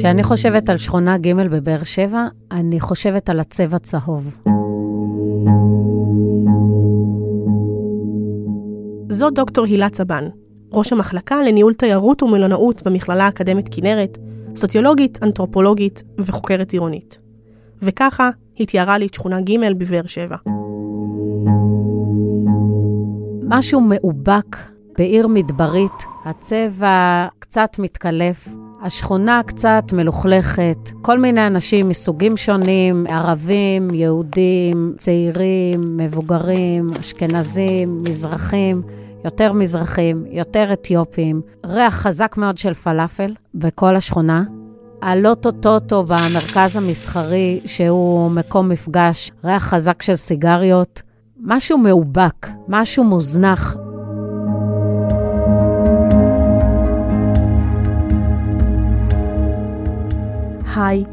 כשאני 0.00 0.22
חושבת 0.22 0.70
על 0.70 0.78
שכונה 0.78 1.18
ג' 1.18 1.32
בבאר 1.32 1.84
שבע, 1.84 2.26
אני 2.52 2.80
חושבת 2.80 3.30
על 3.30 3.40
הצבע 3.40 3.78
צהוב. 3.78 4.34
זו 9.08 9.30
דוקטור 9.30 9.64
הילה 9.64 9.88
צבן, 9.88 10.24
ראש 10.72 10.92
המחלקה 10.92 11.42
לניהול 11.42 11.74
תיירות 11.74 12.22
ומלונאות 12.22 12.82
במכללה 12.82 13.24
האקדמית 13.24 13.66
כנרת, 13.70 14.18
סוציולוגית, 14.56 15.18
אנתרופולוגית 15.22 16.02
וחוקרת 16.18 16.72
עירונית. 16.72 17.18
וככה 17.82 18.30
היא 18.56 18.66
תיארה 18.66 18.98
לי 18.98 19.06
את 19.06 19.14
שכונה 19.14 19.40
ג' 19.40 19.72
בבאר 19.78 20.06
שבע. 20.06 20.36
משהו 23.42 23.80
מאובק 23.80 24.56
בעיר 24.98 25.26
מדברית, 25.28 26.04
הצבע 26.24 27.26
קצת 27.38 27.78
מתקלף, 27.78 28.48
השכונה 28.82 29.40
קצת 29.46 29.84
מלוכלכת, 29.92 30.90
כל 31.02 31.18
מיני 31.18 31.46
אנשים 31.46 31.88
מסוגים 31.88 32.36
שונים, 32.36 33.06
ערבים, 33.08 33.94
יהודים, 33.94 34.94
צעירים, 34.96 35.96
מבוגרים, 35.96 36.90
אשכנזים, 37.00 38.02
מזרחים. 38.02 38.82
יותר 39.24 39.52
מזרחים, 39.52 40.24
יותר 40.30 40.72
אתיופים, 40.72 41.40
ריח 41.66 41.94
חזק 41.94 42.34
מאוד 42.38 42.58
של 42.58 42.74
פלאפל 42.74 43.34
בכל 43.54 43.96
השכונה. 43.96 44.44
הלוטו 45.02 45.50
טוטו 45.50 46.02
במרכז 46.02 46.76
המסחרי, 46.76 47.60
שהוא 47.66 48.30
מקום 48.30 48.68
מפגש, 48.68 49.32
ריח 49.44 49.62
חזק 49.62 50.02
של 50.02 50.16
סיגריות, 50.16 51.02
משהו 51.40 51.78
מאובק, 51.78 52.46
משהו 52.68 53.04
מוזנח. 53.04 53.76
היי, 60.80 61.04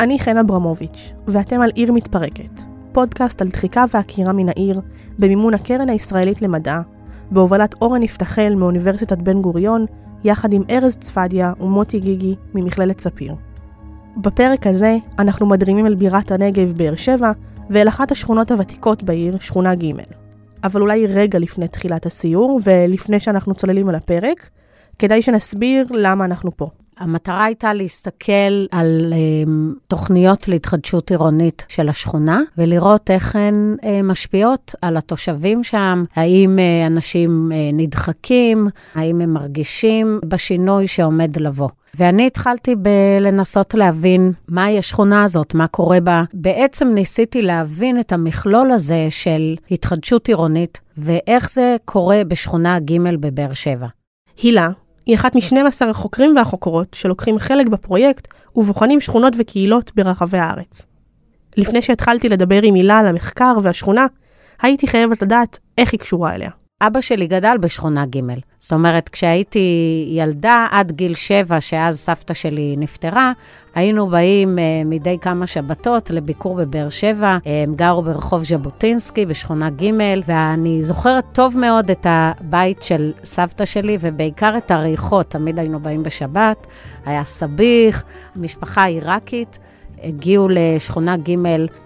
אני 0.00 0.18
חן 0.18 0.36
אברמוביץ', 0.36 1.12
ואתם 1.26 1.60
על 1.60 1.70
עיר 1.74 1.92
מתפרקת, 1.92 2.60
פודקאסט 2.92 3.42
על 3.42 3.48
דחיקה 3.48 3.84
ועקירה 3.94 4.32
מן 4.32 4.48
העיר, 4.48 4.80
במימון 5.18 5.54
הקרן 5.54 5.88
הישראלית 5.88 6.42
למדע, 6.42 6.80
בהובלת 7.30 7.74
אורן 7.82 8.02
יפתחל 8.02 8.54
מאוניברסיטת 8.54 9.18
בן 9.18 9.42
גוריון, 9.42 9.86
יחד 10.24 10.52
עם 10.52 10.62
ארז 10.70 10.96
צפדיה 10.96 11.52
ומוטי 11.60 12.00
גיגי 12.00 12.34
ממכללת 12.54 13.00
ספיר. 13.00 13.34
בפרק 14.16 14.66
הזה 14.66 14.96
אנחנו 15.18 15.46
מדרימים 15.46 15.86
אל 15.86 15.94
בירת 15.94 16.30
הנגב, 16.30 16.72
באר 16.76 16.96
שבע, 16.96 17.32
ואל 17.70 17.88
אחת 17.88 18.12
השכונות 18.12 18.50
הוותיקות 18.50 19.02
בעיר, 19.02 19.38
שכונה 19.38 19.74
ג'. 19.74 19.92
אבל 20.64 20.80
אולי 20.80 21.06
רגע 21.06 21.38
לפני 21.38 21.68
תחילת 21.68 22.06
הסיור, 22.06 22.60
ולפני 22.64 23.20
שאנחנו 23.20 23.54
צוללים 23.54 23.88
על 23.88 23.94
הפרק, 23.94 24.50
כדאי 24.98 25.22
שנסביר 25.22 25.86
למה 25.90 26.24
אנחנו 26.24 26.56
פה. 26.56 26.70
המטרה 26.98 27.44
הייתה 27.44 27.74
להסתכל 27.74 28.66
על 28.70 29.12
um, 29.12 29.78
תוכניות 29.88 30.48
להתחדשות 30.48 31.10
עירונית 31.10 31.66
של 31.68 31.88
השכונה, 31.88 32.40
ולראות 32.58 33.10
איך 33.10 33.36
הן 33.36 33.76
uh, 33.80 33.86
משפיעות 34.04 34.74
על 34.82 34.96
התושבים 34.96 35.64
שם, 35.64 36.04
האם 36.14 36.58
uh, 36.58 36.86
אנשים 36.86 37.50
uh, 37.52 37.54
נדחקים, 37.76 38.66
האם 38.94 39.20
הם 39.20 39.32
מרגישים 39.32 40.20
בשינוי 40.24 40.86
שעומד 40.86 41.36
לבוא. 41.40 41.68
ואני 41.94 42.26
התחלתי 42.26 42.74
בלנסות 42.76 43.74
להבין 43.74 44.32
מהי 44.48 44.78
השכונה 44.78 45.24
הזאת, 45.24 45.54
מה 45.54 45.66
קורה 45.66 46.00
בה. 46.00 46.22
בעצם 46.34 46.88
ניסיתי 46.88 47.42
להבין 47.42 48.00
את 48.00 48.12
המכלול 48.12 48.70
הזה 48.70 49.06
של 49.10 49.54
התחדשות 49.70 50.28
עירונית, 50.28 50.80
ואיך 50.98 51.50
זה 51.50 51.76
קורה 51.84 52.22
בשכונה 52.28 52.80
ג' 52.80 52.98
בבאר 53.20 53.52
שבע. 53.52 53.86
הילה, 54.42 54.70
היא 55.06 55.16
אחת 55.16 55.34
מ-12 55.34 55.88
החוקרים 55.88 56.36
והחוקרות 56.36 56.94
שלוקחים 56.94 57.38
חלק 57.38 57.66
בפרויקט 57.68 58.28
ובוחנים 58.56 59.00
שכונות 59.00 59.32
וקהילות 59.38 59.92
ברחבי 59.94 60.38
הארץ. 60.38 60.86
לפני 61.56 61.82
שהתחלתי 61.82 62.28
לדבר 62.28 62.62
עם 62.62 62.74
הילה 62.74 62.98
על 62.98 63.06
המחקר 63.06 63.54
והשכונה, 63.62 64.06
הייתי 64.62 64.86
חייבת 64.86 65.22
לדעת 65.22 65.58
איך 65.78 65.92
היא 65.92 66.00
קשורה 66.00 66.34
אליה. 66.34 66.50
אבא 66.80 67.00
שלי 67.00 67.26
גדל 67.26 67.56
בשכונה 67.60 68.06
ג'. 68.06 68.20
זאת 68.58 68.72
אומרת, 68.72 69.08
כשהייתי 69.08 70.06
ילדה 70.10 70.66
עד 70.70 70.92
גיל 70.92 71.14
שבע, 71.14 71.60
שאז 71.60 71.98
סבתא 71.98 72.34
שלי 72.34 72.74
נפטרה, 72.78 73.32
היינו 73.74 74.06
באים 74.06 74.58
uh, 74.58 74.60
מדי 74.88 75.18
כמה 75.20 75.46
שבתות 75.46 76.10
לביקור 76.10 76.56
בבאר 76.56 76.88
שבע. 76.88 77.36
Uh, 77.36 77.48
הם 77.48 77.74
גרו 77.74 78.02
ברחוב 78.02 78.44
ז'בוטינסקי 78.44 79.26
בשכונה 79.26 79.70
ג', 79.70 79.90
ואני 80.26 80.84
זוכרת 80.84 81.24
טוב 81.32 81.58
מאוד 81.58 81.90
את 81.90 82.06
הבית 82.10 82.82
של 82.82 83.12
סבתא 83.24 83.64
שלי, 83.64 83.98
ובעיקר 84.00 84.56
את 84.56 84.70
הריחות. 84.70 85.30
תמיד 85.30 85.58
היינו 85.58 85.80
באים 85.80 86.02
בשבת, 86.02 86.66
היה 87.06 87.24
סביח, 87.24 88.04
משפחה 88.36 88.84
עיראקית. 88.84 89.58
הגיעו 90.04 90.48
לשכונה 90.50 91.16
ג' 91.16 91.34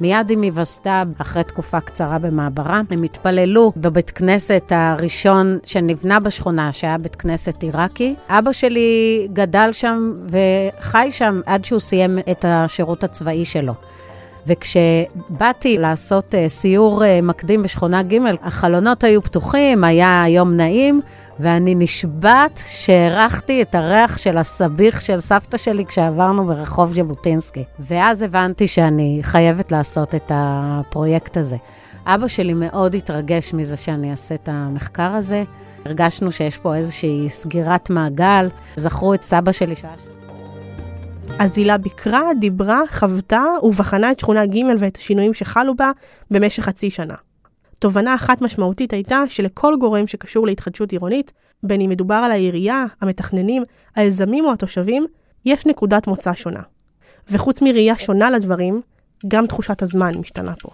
מיד 0.00 0.30
עם 0.30 0.42
היווסדה, 0.42 1.02
אחרי 1.18 1.44
תקופה 1.44 1.80
קצרה 1.80 2.18
במעברה. 2.18 2.80
הם 2.90 3.02
התפללו 3.02 3.72
בבית 3.76 4.10
כנסת 4.10 4.72
הראשון 4.74 5.58
שנבנה 5.66 6.20
בשכונה, 6.20 6.72
שהיה 6.72 6.98
בית 6.98 7.16
כנסת 7.16 7.62
עיראקי. 7.62 8.14
אבא 8.28 8.52
שלי 8.52 9.28
גדל 9.32 9.70
שם 9.72 10.12
וחי 10.28 11.08
שם 11.10 11.40
עד 11.46 11.64
שהוא 11.64 11.80
סיים 11.80 12.18
את 12.30 12.44
השירות 12.48 13.04
הצבאי 13.04 13.44
שלו. 13.44 13.72
וכשבאתי 14.46 15.78
לעשות 15.78 16.34
uh, 16.34 16.48
סיור 16.48 17.02
uh, 17.02 17.06
מקדים 17.22 17.62
בשכונה 17.62 18.02
ג', 18.02 18.18
החלונות 18.42 19.04
היו 19.04 19.22
פתוחים, 19.22 19.84
היה 19.84 20.24
יום 20.28 20.50
נעים, 20.54 21.00
ואני 21.40 21.74
נשבעת 21.74 22.60
שהערכתי 22.66 23.62
את 23.62 23.74
הריח 23.74 24.18
של 24.18 24.38
הסביח 24.38 25.00
של 25.00 25.20
סבתא 25.20 25.56
שלי 25.56 25.84
כשעברנו 25.86 26.46
ברחוב 26.46 26.94
ז'בוטינסקי. 26.94 27.64
ואז 27.78 28.22
הבנתי 28.22 28.68
שאני 28.68 29.18
חייבת 29.22 29.72
לעשות 29.72 30.14
את 30.14 30.32
הפרויקט 30.34 31.36
הזה. 31.36 31.56
אבא 32.06 32.28
שלי 32.28 32.54
מאוד 32.54 32.94
התרגש 32.94 33.54
מזה 33.54 33.76
שאני 33.76 34.10
אעשה 34.10 34.34
את 34.34 34.48
המחקר 34.52 35.10
הזה. 35.10 35.44
הרגשנו 35.84 36.32
שיש 36.32 36.56
פה 36.56 36.74
איזושהי 36.74 37.26
סגירת 37.28 37.90
מעגל. 37.90 38.48
זכרו 38.76 39.14
את 39.14 39.22
סבא 39.22 39.52
שלי 39.52 39.76
שהיה 39.76 39.94
שם. 39.98 40.10
אז 41.38 41.58
הילה 41.58 41.78
ביקרה, 41.78 42.22
דיברה, 42.40 42.80
חוותה 42.90 43.44
ובחנה 43.62 44.10
את 44.10 44.20
שכונה 44.20 44.46
ג' 44.46 44.58
ואת 44.78 44.96
השינויים 44.96 45.34
שחלו 45.34 45.76
בה 45.76 45.90
במשך 46.30 46.62
חצי 46.62 46.90
שנה. 46.90 47.14
תובנה 47.80 48.14
אחת 48.14 48.42
משמעותית 48.42 48.92
הייתה 48.92 49.22
שלכל 49.28 49.74
גורם 49.80 50.06
שקשור 50.06 50.46
להתחדשות 50.46 50.92
עירונית, 50.92 51.32
בין 51.62 51.80
אם 51.80 51.90
מדובר 51.90 52.14
על 52.14 52.30
העירייה, 52.30 52.84
המתכננים, 53.00 53.62
היזמים 53.96 54.44
או 54.44 54.52
התושבים, 54.52 55.06
יש 55.44 55.66
נקודת 55.66 56.06
מוצא 56.06 56.34
שונה. 56.34 56.62
וחוץ 57.30 57.62
מראייה 57.62 57.98
שונה 57.98 58.30
לדברים, 58.30 58.80
גם 59.28 59.46
תחושת 59.46 59.82
הזמן 59.82 60.12
משתנה 60.18 60.52
פה. 60.60 60.68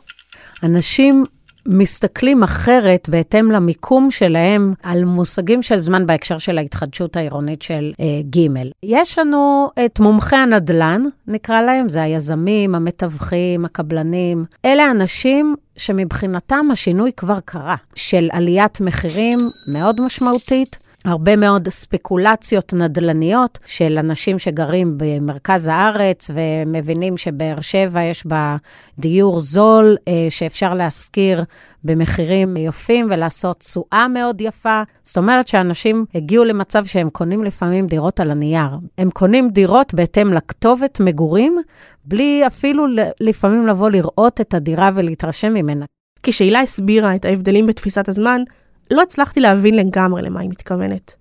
אנשים 0.63 1.25
מסתכלים 1.69 2.43
אחרת 2.43 3.09
בהתאם 3.09 3.51
למיקום 3.51 4.11
שלהם 4.11 4.73
על 4.83 5.05
מושגים 5.05 5.63
של 5.63 5.79
זמן 5.79 6.07
בהקשר 6.07 6.39
של 6.39 6.59
ההתחדשות 6.59 7.17
העירונית 7.17 7.63
של 7.63 7.93
אה, 8.01 8.05
ג'. 8.31 8.47
יש 8.83 9.19
לנו 9.19 9.71
את 9.85 10.01
מומחי 10.01 10.37
הנדל"ן, 10.37 11.03
נקרא 11.27 11.63
להם, 11.63 11.89
זה 11.89 12.03
היזמים, 12.03 12.75
המתווכים, 12.75 13.65
הקבלנים. 13.65 14.45
אלה 14.65 14.91
אנשים 14.91 15.57
שמבחינתם 15.77 16.67
השינוי 16.73 17.11
כבר 17.17 17.39
קרה, 17.45 17.77
של 17.95 18.29
עליית 18.33 18.81
מחירים 18.81 19.39
מאוד 19.73 20.01
משמעותית. 20.01 20.79
הרבה 21.07 21.37
מאוד 21.37 21.69
ספקולציות 21.69 22.75
נדל"ניות 22.75 23.59
של 23.67 23.99
אנשים 23.99 24.39
שגרים 24.39 24.95
במרכז 24.97 25.69
הארץ 25.69 26.31
ומבינים 26.35 27.17
שבאר 27.17 27.61
שבע 27.61 28.03
יש 28.03 28.27
בה 28.27 28.57
דיור 28.99 29.41
זול 29.41 29.97
אה, 30.09 30.27
שאפשר 30.31 30.75
להשכיר 30.75 31.45
במחירים 31.85 32.57
יפים 32.57 33.07
ולעשות 33.11 33.61
תשואה 33.61 34.09
מאוד 34.09 34.41
יפה. 34.41 34.83
זאת 35.03 35.17
אומרת 35.17 35.49
שאנשים 35.49 36.05
הגיעו 36.15 36.45
למצב 36.45 36.85
שהם 36.85 37.11
קונים 37.11 37.45
לפעמים 37.45 37.87
דירות 37.87 38.21
על 38.21 38.31
הנייר. 38.31 38.71
הם 38.99 39.11
קונים 39.11 39.49
דירות 39.51 39.95
בהתאם 39.95 40.33
לכתובת 40.33 41.01
מגורים, 41.01 41.57
בלי 42.05 42.43
אפילו 42.47 42.87
לפעמים 43.21 43.67
לבוא 43.67 43.91
לראות 43.91 44.41
את 44.41 44.55
הדירה 44.55 44.91
ולהתרשם 44.95 45.55
ממנה. 45.55 45.85
כשהילה 46.23 46.61
הסבירה 46.61 47.15
את 47.15 47.25
ההבדלים 47.25 47.67
בתפיסת 47.67 48.09
הזמן, 48.09 48.43
לא 48.91 49.03
הצלחתי 49.03 49.41
להבין 49.41 49.75
לגמרי 49.75 50.23
למה 50.23 50.41
היא 50.41 50.51
מתכוונת. 50.51 51.15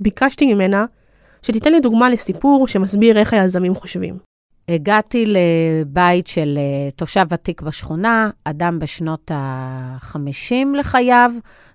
ביקשתי 0.00 0.54
ממנה 0.54 0.84
שתיתן 1.42 1.72
לי 1.72 1.80
דוגמה 1.80 2.10
לסיפור 2.10 2.68
שמסביר 2.68 3.18
איך 3.18 3.32
היזמים 3.32 3.74
חושבים. 3.74 4.18
הגעתי 4.68 5.26
לבית 5.26 6.26
של 6.26 6.58
אה, 6.58 6.90
תושב 6.90 7.26
ותיק 7.30 7.62
בשכונה, 7.62 8.30
אדם 8.44 8.78
בשנות 8.78 9.30
ה-50 9.30 10.76
לחייו, 10.78 11.32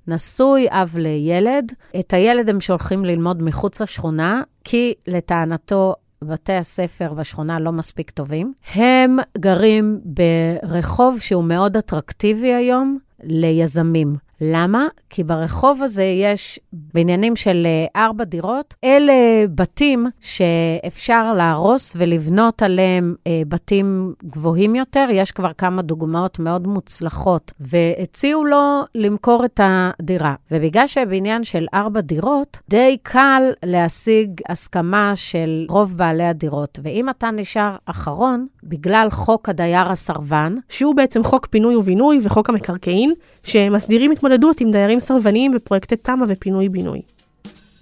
נשוי, 0.08 0.68
אב 0.70 0.96
לילד. 0.98 1.74
את 2.00 2.14
הילד 2.14 2.50
הם 2.50 2.62
שולחים 2.62 3.06
ללמוד 3.06 3.44
מחוץ 3.44 3.82
לשכונה, 3.82 4.42
כי 4.64 4.94
לטענתו 5.08 5.96
בתי 6.24 6.54
הספר 6.54 7.14
בשכונה 7.14 7.60
לא 7.60 7.72
מספיק 7.72 8.10
טובים. 8.10 8.54
הם 8.76 9.18
גרים 9.38 10.00
ברחוב 10.04 11.20
שהוא 11.20 11.44
מאוד 11.44 11.78
אטרקטיבי 11.78 12.54
היום 12.54 12.98
ליזמים. 13.24 14.16
למה? 14.42 14.88
כי 15.10 15.24
ברחוב 15.24 15.84
הזה 15.84 16.04
יש 16.04 16.60
בניינים 16.74 17.36
של 17.36 17.68
אה, 17.68 18.06
ארבע 18.06 18.24
דירות. 18.24 18.76
אלה 18.84 19.14
בתים 19.56 20.06
שאפשר 20.20 21.34
להרוס 21.34 21.96
ולבנות 21.98 22.62
עליהם 22.62 23.16
אה, 23.28 23.42
בתים 23.48 24.14
גבוהים 24.26 24.76
יותר. 24.76 25.08
יש 25.12 25.32
כבר 25.32 25.54
כמה 25.54 25.82
דוגמאות 25.82 26.40
מאוד 26.40 26.68
מוצלחות, 26.68 27.54
והציעו 27.60 28.46
לו 28.46 28.82
למכור 28.96 29.46
את 29.46 29.60
הדירה. 29.64 30.36
ובגלל 30.52 30.88
שבניין 30.88 31.44
של 31.44 31.66
ארבע 31.74 32.02
דירות, 32.02 32.60
די 32.70 32.98
קל 33.04 33.44
להשיג 33.66 34.42
הסכמה 34.50 35.12
של 35.16 35.66
רוב 35.70 35.98
בעלי 35.98 36.24
הדירות. 36.26 36.80
ואם 36.84 37.10
אתה 37.10 37.32
נשאר 37.32 37.76
אחרון, 37.86 38.48
בגלל 38.64 39.08
חוק 39.10 39.50
הדייר 39.50 39.92
הסרבן, 39.92 40.56
שהוא 40.70 40.96
בעצם 40.96 41.24
חוק 41.24 41.46
פינוי 41.46 41.76
ובינוי 41.76 42.20
וחוק 42.24 42.50
המקרקעין, 42.50 43.14
שמסדירים 43.44 44.12
התמודדות 44.30 44.62
עם 44.62 44.72
דיירים 44.72 45.00
סרבניים 45.00 45.52
בפרויקטי 45.52 45.96
תמ"א 45.96 46.26
ופינוי-בינוי. 46.28 47.02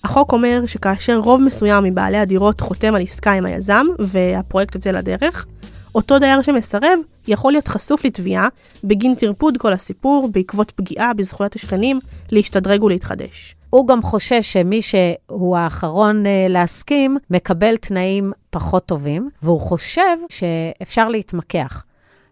החוק 0.03 0.33
אומר 0.33 0.65
שכאשר 0.65 1.17
רוב 1.17 1.41
מסוים 1.41 1.83
מבעלי 1.83 2.17
הדירות 2.17 2.61
חותם 2.61 2.95
על 2.95 3.01
עסקה 3.01 3.31
עם 3.31 3.45
היזם, 3.45 3.85
והפרויקט 3.99 4.75
יוצא 4.75 4.91
לדרך, 4.91 5.45
אותו 5.95 6.19
דייר 6.19 6.41
שמסרב 6.41 6.99
יכול 7.27 7.51
להיות 7.51 7.67
חשוף 7.67 8.05
לתביעה 8.05 8.47
בגין 8.83 9.15
טרפוד 9.15 9.57
כל 9.57 9.73
הסיפור, 9.73 10.29
בעקבות 10.31 10.71
פגיעה 10.71 11.13
בזכויות 11.13 11.55
השכנים, 11.55 11.99
להשתדרג 12.31 12.83
ולהתחדש. 12.83 13.55
הוא 13.69 13.87
גם 13.87 14.01
חושש 14.01 14.53
שמי 14.53 14.81
שהוא 14.81 15.57
האחרון 15.57 16.23
אה, 16.23 16.27
להסכים, 16.49 17.17
מקבל 17.29 17.77
תנאים 17.77 18.31
פחות 18.49 18.85
טובים, 18.85 19.29
והוא 19.41 19.59
חושב 19.59 20.17
שאפשר 20.29 21.09
להתמקח. 21.09 21.83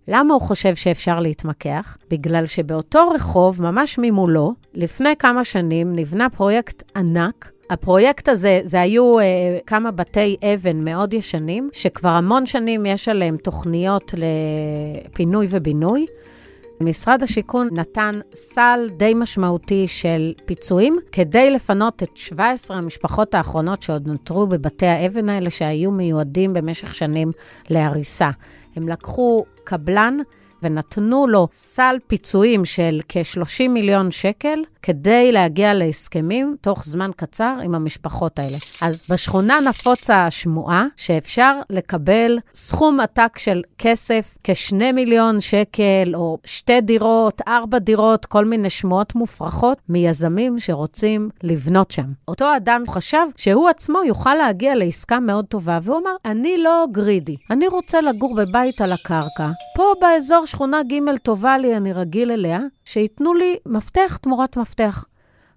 למה 0.08 0.34
הוא 0.34 0.42
חושב 0.42 0.76
שאפשר 0.76 1.20
להתמקח? 1.20 1.98
בגלל 2.12 2.46
שבאותו 2.46 3.10
רחוב, 3.16 3.62
ממש 3.62 4.00
ממולו, 4.02 4.54
לפני 4.74 5.16
כמה 5.20 5.44
שנים 5.44 5.96
נבנה 5.96 6.30
פרויקט 6.30 6.84
ענק. 6.96 7.52
הפרויקט 7.70 8.30
הזה, 8.30 8.62
זה 8.64 8.82
היו 8.82 9.20
uh, 9.20 9.24
כמה 9.68 9.92
בתי 9.92 10.38
אבן 10.44 10.84
מאוד 10.84 11.14
ישנים, 11.14 11.70
שכבר 11.74 12.10
המון 12.10 12.46
שנים 12.46 12.86
יש 12.86 13.10
עליהם 13.10 13.38
תוכניות 13.38 14.14
לפינוי 14.18 15.48
ובינוי. 15.50 16.06
משרד 16.82 17.24
השיכון 17.24 17.70
נתן 17.72 18.20
סל 18.34 18.90
די 18.98 19.14
משמעותי 19.16 19.88
של 19.88 20.34
פיצויים 20.46 20.98
כדי 21.12 21.52
לפנות 21.52 22.04
את 22.04 22.10
17 22.18 22.78
המשפחות 22.78 23.36
האחרונות 23.36 23.82
שעוד 23.82 24.08
נותרו 24.08 24.48
בבתי 24.48 24.86
האבן 24.86 25.30
האלה, 25.30 25.50
שהיו 25.50 25.92
מיועדים 25.92 26.54
במשך 26.54 26.96
שנים 26.96 27.32
להריסה. 27.70 28.30
הם 28.76 28.88
לקחו 28.88 29.46
קבלן 29.64 30.18
ונתנו 30.64 31.28
לו 31.28 31.48
סל 31.52 31.96
פיצויים 32.08 32.66
של 32.66 33.00
כ-30 33.10 33.68
מיליון 33.70 34.12
שקל 34.12 34.60
כדי 34.86 35.32
להגיע 35.32 35.74
להסכמים 35.74 36.56
תוך 36.62 36.86
זמן 36.86 37.12
קצר 37.16 37.58
עם 37.64 37.76
המשפחות 37.76 38.40
האלה. 38.40 38.58
אז 38.82 39.02
בשכונה 39.10 39.60
נפוצה 39.70 40.26
השמועה 40.26 40.86
שאפשר 40.96 41.60
לקבל 41.70 42.40
סכום 42.56 43.00
עתק 43.00 43.38
של 43.38 43.62
כסף, 43.78 44.38
כ-2 44.44 44.76
מיליון 44.94 45.42
שקל, 45.42 46.12
או 46.16 46.38
שתי 46.44 46.82
דירות, 46.82 47.42
ארבע 47.48 47.80
דירות, 47.80 48.26
כל 48.26 48.46
מיני 48.46 48.70
שמועות 48.70 49.16
מופרכות, 49.16 49.78
מיזמים 49.90 50.60
שרוצים 50.60 51.30
לבנות 51.44 51.92
שם. 51.92 52.08
אותו 52.28 52.56
אדם 52.56 52.84
חשב 52.90 53.26
שהוא 53.38 53.70
עצמו 53.70 54.00
יוכל 54.04 54.34
להגיע 54.34 54.76
לעסקה 54.76 55.20
מאוד 55.20 55.46
טובה, 55.46 55.80
והוא 55.84 55.98
אמר, 55.98 56.16
אני 56.26 56.58
לא 56.58 56.86
גרידי, 56.92 57.36
אני 57.50 57.68
רוצה 57.68 58.02
לגור 58.02 58.36
בבית 58.36 58.82
על 58.82 58.92
הקרקע. 58.92 59.50
פה 59.76 59.94
באזור 60.02 60.46
שכונה 60.46 60.84
ג' 60.84 61.18
טובה 61.24 61.58
לי, 61.58 61.78
אני 61.78 61.94
רגיל 61.94 62.32
אליה, 62.32 62.60
שייתנו 62.86 63.34
לי 63.34 63.58
מפתח 63.66 64.18
תמורת 64.22 64.58
מפתח. 64.58 65.06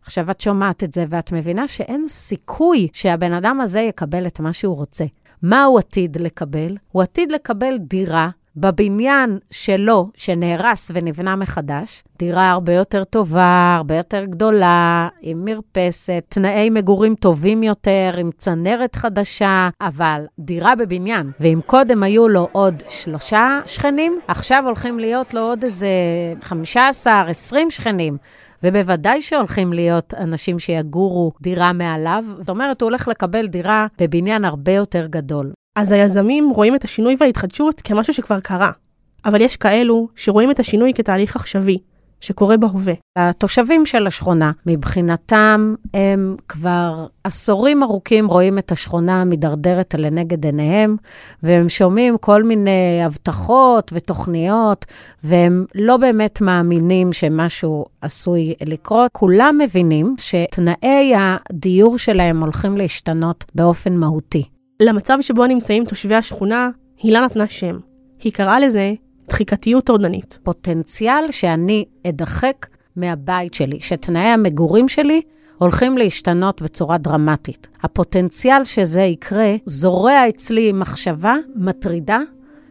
עכשיו, 0.02 0.30
את 0.30 0.40
שומעת 0.40 0.84
את 0.84 0.92
זה 0.92 1.04
ואת 1.08 1.32
מבינה 1.32 1.68
שאין 1.68 2.08
סיכוי 2.08 2.88
שהבן 2.92 3.32
אדם 3.32 3.60
הזה 3.60 3.80
יקבל 3.80 4.26
את 4.26 4.40
מה 4.40 4.52
שהוא 4.52 4.76
רוצה. 4.76 5.04
מה 5.42 5.64
הוא 5.64 5.78
עתיד 5.78 6.16
לקבל? 6.16 6.76
הוא 6.92 7.02
עתיד 7.02 7.32
לקבל 7.32 7.78
דירה 7.78 8.30
בבניין 8.60 9.38
שלו, 9.50 10.10
שנהרס 10.14 10.90
ונבנה 10.94 11.36
מחדש, 11.36 12.02
דירה 12.18 12.50
הרבה 12.50 12.72
יותר 12.72 13.04
טובה, 13.04 13.74
הרבה 13.76 13.96
יותר 13.96 14.24
גדולה, 14.24 15.08
עם 15.20 15.44
מרפסת, 15.44 16.24
תנאי 16.28 16.70
מגורים 16.70 17.14
טובים 17.14 17.62
יותר, 17.62 18.14
עם 18.18 18.30
צנרת 18.38 18.96
חדשה, 18.96 19.68
אבל 19.80 20.24
דירה 20.38 20.74
בבניין. 20.74 21.30
ואם 21.40 21.60
קודם 21.66 22.02
היו 22.02 22.28
לו 22.28 22.48
עוד 22.52 22.82
שלושה 22.88 23.60
שכנים, 23.66 24.20
עכשיו 24.28 24.62
הולכים 24.66 24.98
להיות 24.98 25.34
לו 25.34 25.40
עוד 25.40 25.64
איזה 25.64 25.88
15, 26.42 27.20
20 27.28 27.70
שכנים. 27.70 28.16
ובוודאי 28.62 29.22
שהולכים 29.22 29.72
להיות 29.72 30.14
אנשים 30.14 30.58
שיגורו 30.58 31.32
דירה 31.40 31.72
מעליו. 31.72 32.24
זאת 32.38 32.48
אומרת, 32.48 32.82
הוא 32.82 32.88
הולך 32.88 33.08
לקבל 33.08 33.46
דירה 33.46 33.86
בבניין 34.00 34.44
הרבה 34.44 34.72
יותר 34.72 35.06
גדול. 35.06 35.52
אז 35.78 35.92
היזמים 35.92 36.50
רואים 36.50 36.74
את 36.74 36.84
השינוי 36.84 37.16
וההתחדשות 37.20 37.80
כמשהו 37.80 38.14
שכבר 38.14 38.40
קרה. 38.40 38.70
אבל 39.24 39.40
יש 39.40 39.56
כאלו 39.56 40.08
שרואים 40.16 40.50
את 40.50 40.60
השינוי 40.60 40.92
כתהליך 40.94 41.36
עכשווי, 41.36 41.78
שקורה 42.20 42.56
בהווה. 42.56 42.92
התושבים 43.16 43.86
של 43.86 44.06
השכונה, 44.06 44.52
מבחינתם, 44.66 45.74
הם 45.94 46.36
כבר 46.48 47.06
עשורים 47.24 47.82
ארוכים 47.82 48.26
רואים 48.26 48.58
את 48.58 48.72
השכונה 48.72 49.24
מידרדרת 49.24 49.94
לנגד 49.98 50.44
עיניהם, 50.44 50.96
והם 51.42 51.68
שומעים 51.68 52.18
כל 52.18 52.42
מיני 52.42 53.02
הבטחות 53.04 53.92
ותוכניות, 53.94 54.84
והם 55.24 55.64
לא 55.74 55.96
באמת 55.96 56.40
מאמינים 56.40 57.12
שמשהו 57.12 57.86
עשוי 58.00 58.54
לקרות. 58.66 59.10
כולם 59.12 59.58
מבינים 59.64 60.14
שתנאי 60.18 61.12
הדיור 61.16 61.98
שלהם 61.98 62.40
הולכים 62.40 62.76
להשתנות 62.76 63.44
באופן 63.54 63.96
מהותי. 63.96 64.57
למצב 64.82 65.18
שבו 65.20 65.46
נמצאים 65.46 65.84
תושבי 65.84 66.14
השכונה, 66.14 66.70
הילה 67.02 67.20
נתנה 67.24 67.48
שם. 67.48 67.78
היא 68.22 68.32
קראה 68.32 68.60
לזה 68.60 68.94
דחיקתיות 69.28 69.84
טורדנית. 69.86 70.38
פוטנציאל 70.42 71.24
שאני 71.30 71.84
אדחק 72.08 72.66
מהבית 72.96 73.54
שלי, 73.54 73.80
שתנאי 73.80 74.20
המגורים 74.20 74.88
שלי 74.88 75.22
הולכים 75.58 75.98
להשתנות 75.98 76.62
בצורה 76.62 76.98
דרמטית. 76.98 77.68
הפוטנציאל 77.82 78.64
שזה 78.64 79.02
יקרה 79.02 79.54
זורע 79.66 80.28
אצלי 80.28 80.72
מחשבה 80.72 81.34
מטרידה 81.56 82.18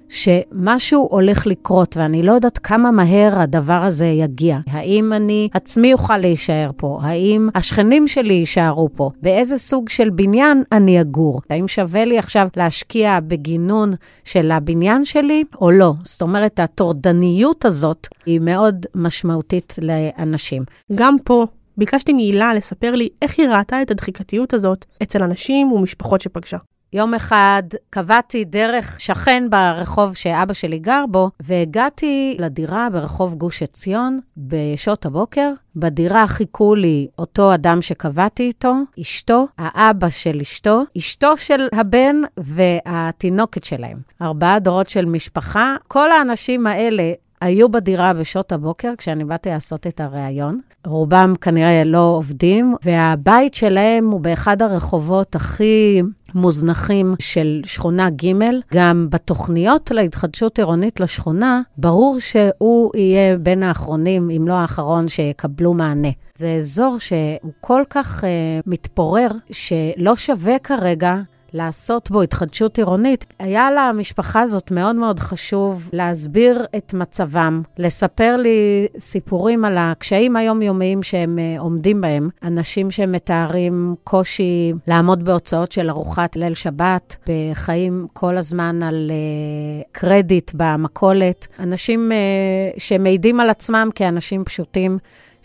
שמשהו 0.09 1.07
הולך 1.11 1.47
לקרות, 1.47 1.97
ואני 1.97 2.23
לא 2.23 2.31
יודעת 2.31 2.57
כמה 2.57 2.91
מהר 2.91 3.39
הדבר 3.39 3.83
הזה 3.83 4.05
יגיע. 4.05 4.57
האם 4.67 5.13
אני 5.13 5.49
עצמי 5.53 5.93
אוכל 5.93 6.17
להישאר 6.17 6.69
פה? 6.75 6.99
האם 7.01 7.49
השכנים 7.55 8.07
שלי 8.07 8.33
יישארו 8.33 8.89
פה? 8.95 9.11
באיזה 9.21 9.57
סוג 9.57 9.89
של 9.89 10.09
בניין 10.09 10.63
אני 10.71 11.01
אגור? 11.01 11.41
האם 11.49 11.67
שווה 11.67 12.05
לי 12.05 12.17
עכשיו 12.17 12.47
להשקיע 12.57 13.19
בגינון 13.19 13.93
של 14.23 14.51
הבניין 14.51 15.05
שלי 15.05 15.43
או 15.61 15.71
לא? 15.71 15.93
זאת 16.03 16.21
אומרת, 16.21 16.59
הטורדניות 16.59 17.65
הזאת 17.65 18.07
היא 18.25 18.39
מאוד 18.39 18.85
משמעותית 18.95 19.75
לאנשים. 19.81 20.63
גם 20.95 21.15
פה 21.23 21.45
ביקשתי 21.77 22.13
מהילה 22.13 22.53
לספר 22.53 22.95
לי 22.95 23.09
איך 23.21 23.39
היא 23.39 23.47
ראתה 23.49 23.81
את 23.81 23.91
הדחיקתיות 23.91 24.53
הזאת 24.53 24.85
אצל 25.03 25.23
אנשים 25.23 25.71
ומשפחות 25.71 26.21
שפגשה. 26.21 26.57
יום 26.93 27.13
אחד 27.13 27.63
קבעתי 27.89 28.45
דרך 28.45 28.99
שכן 28.99 29.43
ברחוב 29.49 30.15
שאבא 30.15 30.53
שלי 30.53 30.79
גר 30.79 31.05
בו, 31.11 31.29
והגעתי 31.39 32.37
לדירה 32.39 32.87
ברחוב 32.91 33.35
גוש 33.35 33.63
עציון 33.63 34.19
בשעות 34.37 35.05
הבוקר. 35.05 35.51
בדירה 35.75 36.27
חיכו 36.27 36.75
לי 36.75 37.07
אותו 37.19 37.53
אדם 37.53 37.81
שקבעתי 37.81 38.43
איתו, 38.43 38.73
אשתו, 39.01 39.47
האבא 39.57 40.09
של 40.09 40.39
אשתו, 40.41 40.83
אשתו 40.97 41.37
של 41.37 41.67
הבן 41.73 42.15
והתינוקת 42.37 43.63
שלהם. 43.63 43.97
ארבעה 44.21 44.59
דורות 44.59 44.89
של 44.89 45.05
משפחה. 45.05 45.75
כל 45.87 46.11
האנשים 46.11 46.67
האלה 46.67 47.13
היו 47.41 47.69
בדירה 47.69 48.13
בשעות 48.13 48.51
הבוקר 48.51 48.93
כשאני 48.97 49.25
באתי 49.25 49.49
לעשות 49.49 49.87
את 49.87 49.99
הריאיון. 49.99 50.57
רובם 50.85 51.33
כנראה 51.41 51.83
לא 51.83 51.99
עובדים, 51.99 52.75
והבית 52.83 53.53
שלהם 53.53 54.07
הוא 54.11 54.19
באחד 54.19 54.61
הרחובות 54.61 55.35
הכי 55.35 56.01
מוזנחים 56.35 57.13
של 57.19 57.61
שכונה 57.65 58.09
ג', 58.09 58.33
גם 58.73 59.07
בתוכניות 59.09 59.91
להתחדשות 59.91 60.59
עירונית 60.59 60.99
לשכונה, 60.99 61.61
ברור 61.77 62.19
שהוא 62.19 62.91
יהיה 62.95 63.37
בין 63.37 63.63
האחרונים, 63.63 64.29
אם 64.29 64.47
לא 64.47 64.53
האחרון, 64.53 65.07
שיקבלו 65.07 65.73
מענה. 65.73 66.09
זה 66.35 66.51
אזור 66.51 66.97
שהוא 66.99 67.51
כל 67.61 67.81
כך 67.89 68.23
uh, 68.23 68.27
מתפורר, 68.65 69.27
שלא 69.51 70.15
שווה 70.15 70.59
כרגע 70.59 71.15
לעשות 71.53 72.11
בו 72.11 72.21
התחדשות 72.21 72.77
עירונית, 72.77 73.25
היה 73.39 73.69
למשפחה 73.71 74.41
הזאת 74.41 74.71
מאוד 74.71 74.95
מאוד 74.95 75.19
חשוב 75.19 75.89
להסביר 75.93 76.65
את 76.77 76.93
מצבם, 76.93 77.61
לספר 77.77 78.35
לי 78.35 78.87
סיפורים 78.99 79.65
על 79.65 79.77
הקשיים 79.77 80.35
היומיומיים 80.35 81.03
שהם 81.03 81.37
uh, 81.37 81.61
עומדים 81.61 82.01
בהם. 82.01 82.29
אנשים 82.43 82.91
שמתארים 82.91 83.95
קושי 84.03 84.73
לעמוד 84.87 85.25
בהוצאות 85.25 85.71
של 85.71 85.89
ארוחת 85.89 86.35
ליל 86.35 86.53
שבת, 86.53 87.15
בחיים 87.29 88.07
כל 88.13 88.37
הזמן 88.37 88.83
על 88.83 89.11
uh, 89.11 89.87
קרדיט 89.91 90.51
במכולת. 90.53 91.47
אנשים 91.59 92.11
uh, 92.11 92.79
שמעידים 92.79 93.39
על 93.39 93.49
עצמם 93.49 93.89
כאנשים 93.95 94.43
פשוטים. 94.43 94.97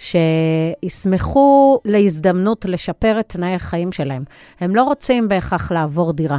שישמחו 0.03 1.79
להזדמנות 1.85 2.65
לשפר 2.65 3.21
את 3.21 3.29
תנאי 3.29 3.55
החיים 3.55 3.93
שלהם. 3.93 4.25
הם 4.61 4.75
לא 4.75 4.83
רוצים 4.83 5.29
בהכרח 5.29 5.73
לעבור 5.73 6.13
דירה. 6.13 6.39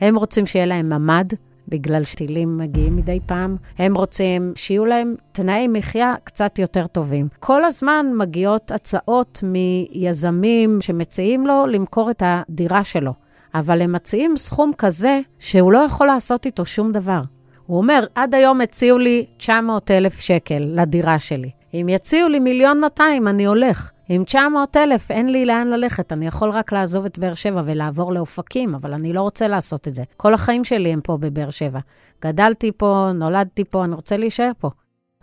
הם 0.00 0.16
רוצים 0.16 0.46
שיהיה 0.46 0.66
להם 0.66 0.92
ממ"ד, 0.92 1.26
בגלל 1.68 2.04
שטילים 2.04 2.58
מגיעים 2.58 2.96
מדי 2.96 3.18
פעם. 3.26 3.56
הם 3.78 3.94
רוצים 3.94 4.52
שיהיו 4.54 4.86
להם 4.86 5.14
תנאי 5.32 5.68
מחיה 5.68 6.14
קצת 6.24 6.58
יותר 6.58 6.86
טובים. 6.86 7.28
כל 7.38 7.64
הזמן 7.64 8.06
מגיעות 8.16 8.70
הצעות 8.70 9.40
מיזמים 9.42 10.80
שמציעים 10.80 11.46
לו 11.46 11.66
למכור 11.66 12.10
את 12.10 12.22
הדירה 12.26 12.84
שלו, 12.84 13.12
אבל 13.54 13.82
הם 13.82 13.92
מציעים 13.92 14.36
סכום 14.36 14.70
כזה 14.78 15.20
שהוא 15.38 15.72
לא 15.72 15.78
יכול 15.78 16.06
לעשות 16.06 16.46
איתו 16.46 16.64
שום 16.64 16.92
דבר. 16.92 17.20
הוא 17.66 17.78
אומר, 17.78 18.04
עד 18.14 18.34
היום 18.34 18.60
הציעו 18.60 18.98
לי 18.98 19.26
900 19.36 19.90
אלף 19.90 20.20
שקל 20.20 20.58
לדירה 20.58 21.18
שלי. 21.18 21.57
אם 21.74 21.86
יציעו 21.88 22.28
לי 22.28 22.40
מיליון 22.40 22.80
200, 22.80 23.28
אני 23.28 23.46
הולך. 23.46 23.90
עם 24.08 24.24
900 24.24 24.76
אלף 24.76 25.10
אין 25.10 25.32
לי 25.32 25.46
לאן 25.46 25.68
ללכת, 25.68 26.12
אני 26.12 26.26
יכול 26.26 26.50
רק 26.50 26.72
לעזוב 26.72 27.04
את 27.04 27.18
באר 27.18 27.34
שבע 27.34 27.62
ולעבור 27.64 28.12
לאופקים, 28.12 28.74
אבל 28.74 28.92
אני 28.92 29.12
לא 29.12 29.20
רוצה 29.20 29.48
לעשות 29.48 29.88
את 29.88 29.94
זה. 29.94 30.02
כל 30.16 30.34
החיים 30.34 30.64
שלי 30.64 30.92
הם 30.92 31.00
פה 31.00 31.16
בבאר 31.16 31.50
שבע. 31.50 31.78
גדלתי 32.22 32.72
פה, 32.76 33.10
נולדתי 33.14 33.64
פה, 33.64 33.84
אני 33.84 33.94
רוצה 33.94 34.16
להישאר 34.16 34.50
פה. 34.58 34.70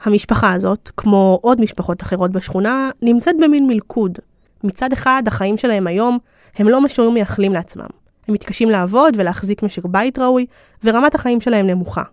המשפחה 0.03 0.53
הזאת, 0.53 0.91
כמו 0.97 1.39
עוד 1.41 1.61
משפחות 1.61 2.01
אחרות 2.01 2.31
בשכונה, 2.31 2.89
נמצאת 3.01 3.35
במין 3.41 3.67
מלכוד. 3.67 4.19
מצד 4.63 4.93
אחד, 4.93 5.23
החיים 5.27 5.57
שלהם 5.57 5.87
היום 5.87 6.17
הם 6.55 6.69
לא 6.69 6.81
מה 6.81 6.89
שהיו 6.89 7.11
מייחלים 7.11 7.53
לעצמם. 7.53 7.87
הם 8.27 8.33
מתקשים 8.33 8.69
לעבוד 8.69 9.13
ולהחזיק 9.17 9.63
משק 9.63 9.85
בית 9.85 10.19
ראוי, 10.19 10.45
ורמת 10.83 11.15
החיים 11.15 11.41
שלהם 11.41 11.67
נמוכה. 11.67 12.03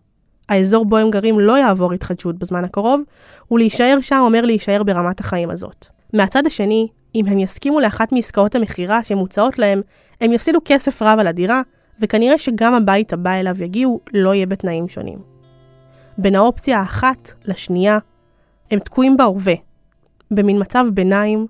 האזור 0.52 0.84
בו 0.84 0.96
הם 0.96 1.10
גרים 1.10 1.40
לא 1.40 1.58
יעבור 1.58 1.92
התחדשות 1.92 2.38
בזמן 2.38 2.64
הקרוב, 2.64 3.00
ולהישאר 3.50 3.98
שם 4.00 4.20
אומר 4.20 4.40
להישאר 4.44 4.82
ברמת 4.82 5.20
החיים 5.20 5.50
הזאת. 5.50 5.86
מהצד 6.12 6.46
השני, 6.46 6.88
אם 7.14 7.26
הם 7.26 7.38
יסכימו 7.38 7.80
לאחת 7.80 8.12
מעסקאות 8.12 8.54
המכירה 8.54 9.04
שמוצעות 9.04 9.58
להם, 9.58 9.80
הם 10.20 10.32
יפסידו 10.32 10.58
כסף 10.64 11.02
רב 11.02 11.18
על 11.18 11.26
הדירה, 11.26 11.62
וכנראה 12.00 12.38
שגם 12.38 12.74
הבית 12.74 13.12
הבא 13.12 13.30
אליו 13.30 13.62
יגיעו 13.62 14.00
לא 14.12 14.34
יהיה 14.34 14.46
בתנאים 14.46 14.88
שונים. 14.88 15.18
בין 16.18 16.34
האופציה 16.34 16.78
האחת 16.78 17.32
לשנייה, 17.44 17.98
הם 18.70 18.78
תקועים 18.78 19.16
בהווה, 19.16 19.54
במין 20.30 20.60
מצב 20.60 20.86
ביניים 20.94 21.46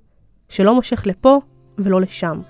שלא 0.49 0.75
מושך 0.75 1.07
לפה 1.07 1.41
ולא 1.79 2.01
לשם. 2.01 2.41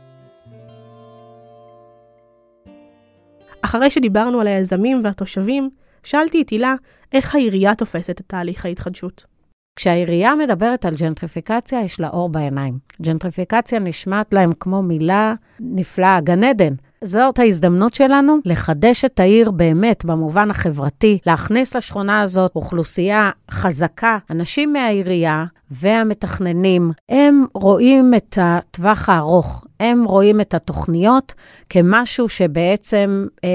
אחרי 3.63 3.91
שדיברנו 3.91 4.41
על 4.41 4.47
היזמים 4.47 5.01
והתושבים, 5.05 5.71
שאלתי 6.03 6.43
את 6.43 6.49
הילה 6.51 6.75
איך 7.13 7.35
העירייה 7.35 7.75
תופסת 7.75 8.21
את 8.21 8.25
תהליך 8.27 8.65
ההתחדשות. 8.65 9.32
כשהעירייה 9.77 10.35
מדברת 10.35 10.85
על 10.85 10.95
ג'נטריפיקציה, 10.95 11.81
יש 11.81 12.01
לה 12.01 12.09
אור 12.09 12.29
בעיניים. 12.29 12.79
ג'נטריפיקציה 13.03 13.79
נשמעת 13.79 14.35
להם 14.35 14.51
כמו 14.61 14.83
מילה 14.83 15.35
נפלאה, 15.61 16.21
גן 16.21 16.45
עדן. 16.45 16.75
זאת 17.05 17.39
ההזדמנות 17.39 17.95
שלנו 17.95 18.37
לחדש 18.45 19.05
את 19.05 19.21
העיר 19.21 19.51
באמת 19.51 20.05
במובן 20.05 20.51
החברתי, 20.51 21.19
להכניס 21.27 21.77
לשכונה 21.77 22.21
הזאת 22.21 22.51
אוכלוסייה 22.57 23.31
חזקה. 23.51 24.19
אנשים 24.31 24.73
מהעירייה 24.73 25.45
והמתכננים, 25.71 26.93
הם 27.09 27.45
רואים 27.55 28.15
את 28.17 28.39
הטווח 28.41 29.09
הארוך, 29.09 29.65
הם 29.81 30.05
רואים 30.05 30.41
את 30.41 30.55
התוכניות 30.55 31.35
כמשהו 31.69 32.29
שבעצם 32.29 33.27
אה, 33.45 33.49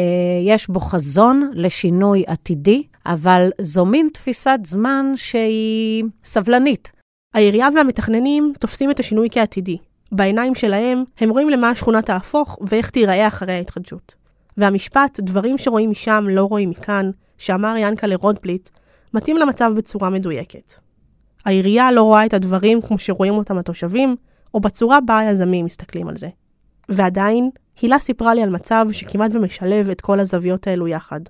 יש 0.46 0.68
בו 0.68 0.80
חזון 0.80 1.52
לשינוי 1.54 2.24
עתידי, 2.28 2.84
אבל 3.08 3.50
זו 3.62 3.86
מין 3.86 4.10
תפיסת 4.14 4.60
זמן 4.64 5.06
שהיא 5.16 6.04
סבלנית. 6.24 6.92
העירייה 7.34 7.68
והמתכננים 7.76 8.54
תופסים 8.60 8.92
את 8.92 9.00
השינוי 9.00 9.28
כעתידי. 9.32 9.78
בעיניים 10.12 10.56
שלהם, 10.56 11.04
הם 11.20 11.30
רואים 11.30 11.50
למה 11.50 11.70
השכונה 11.70 12.02
תהפוך 12.02 12.60
ואיך 12.62 12.90
תיראה 12.90 13.28
אחרי 13.28 13.54
ההתחדשות. 13.54 14.16
והמשפט, 14.58 15.20
דברים 15.20 15.58
שרואים 15.58 15.90
משם 15.90 16.26
לא 16.30 16.46
רואים 16.46 16.70
מכאן, 16.70 17.12
שאמר 17.38 17.76
ינקלה 17.78 18.16
רודפליט, 18.16 18.70
מתאים 19.14 19.38
למצב 19.38 19.72
בצורה 19.76 20.10
מדויקת. 20.10 20.74
העירייה 21.46 21.92
לא 21.92 22.02
רואה 22.02 22.26
את 22.26 22.34
הדברים 22.34 22.82
כמו 22.82 23.00
שרואים 23.00 23.34
אותם 23.34 23.58
התושבים, 23.58 24.16
או 24.54 24.60
בצורה 24.60 25.02
בה 25.02 25.18
היזמים 25.18 25.66
מסתכלים 25.66 26.08
על 26.08 26.18
זה. 26.18 26.28
ועדיין, 26.90 27.50
הילה 27.82 28.00
סיפרה 28.00 28.34
לי 28.34 28.44
על 28.44 28.50
מצב 28.50 28.86
שכמעט 28.92 29.32
ומשלב 29.34 29.90
את 29.90 30.02
כל 30.02 30.20
הזוויות 30.20 30.68
האלו 30.68 30.88
יחד. 30.88 31.22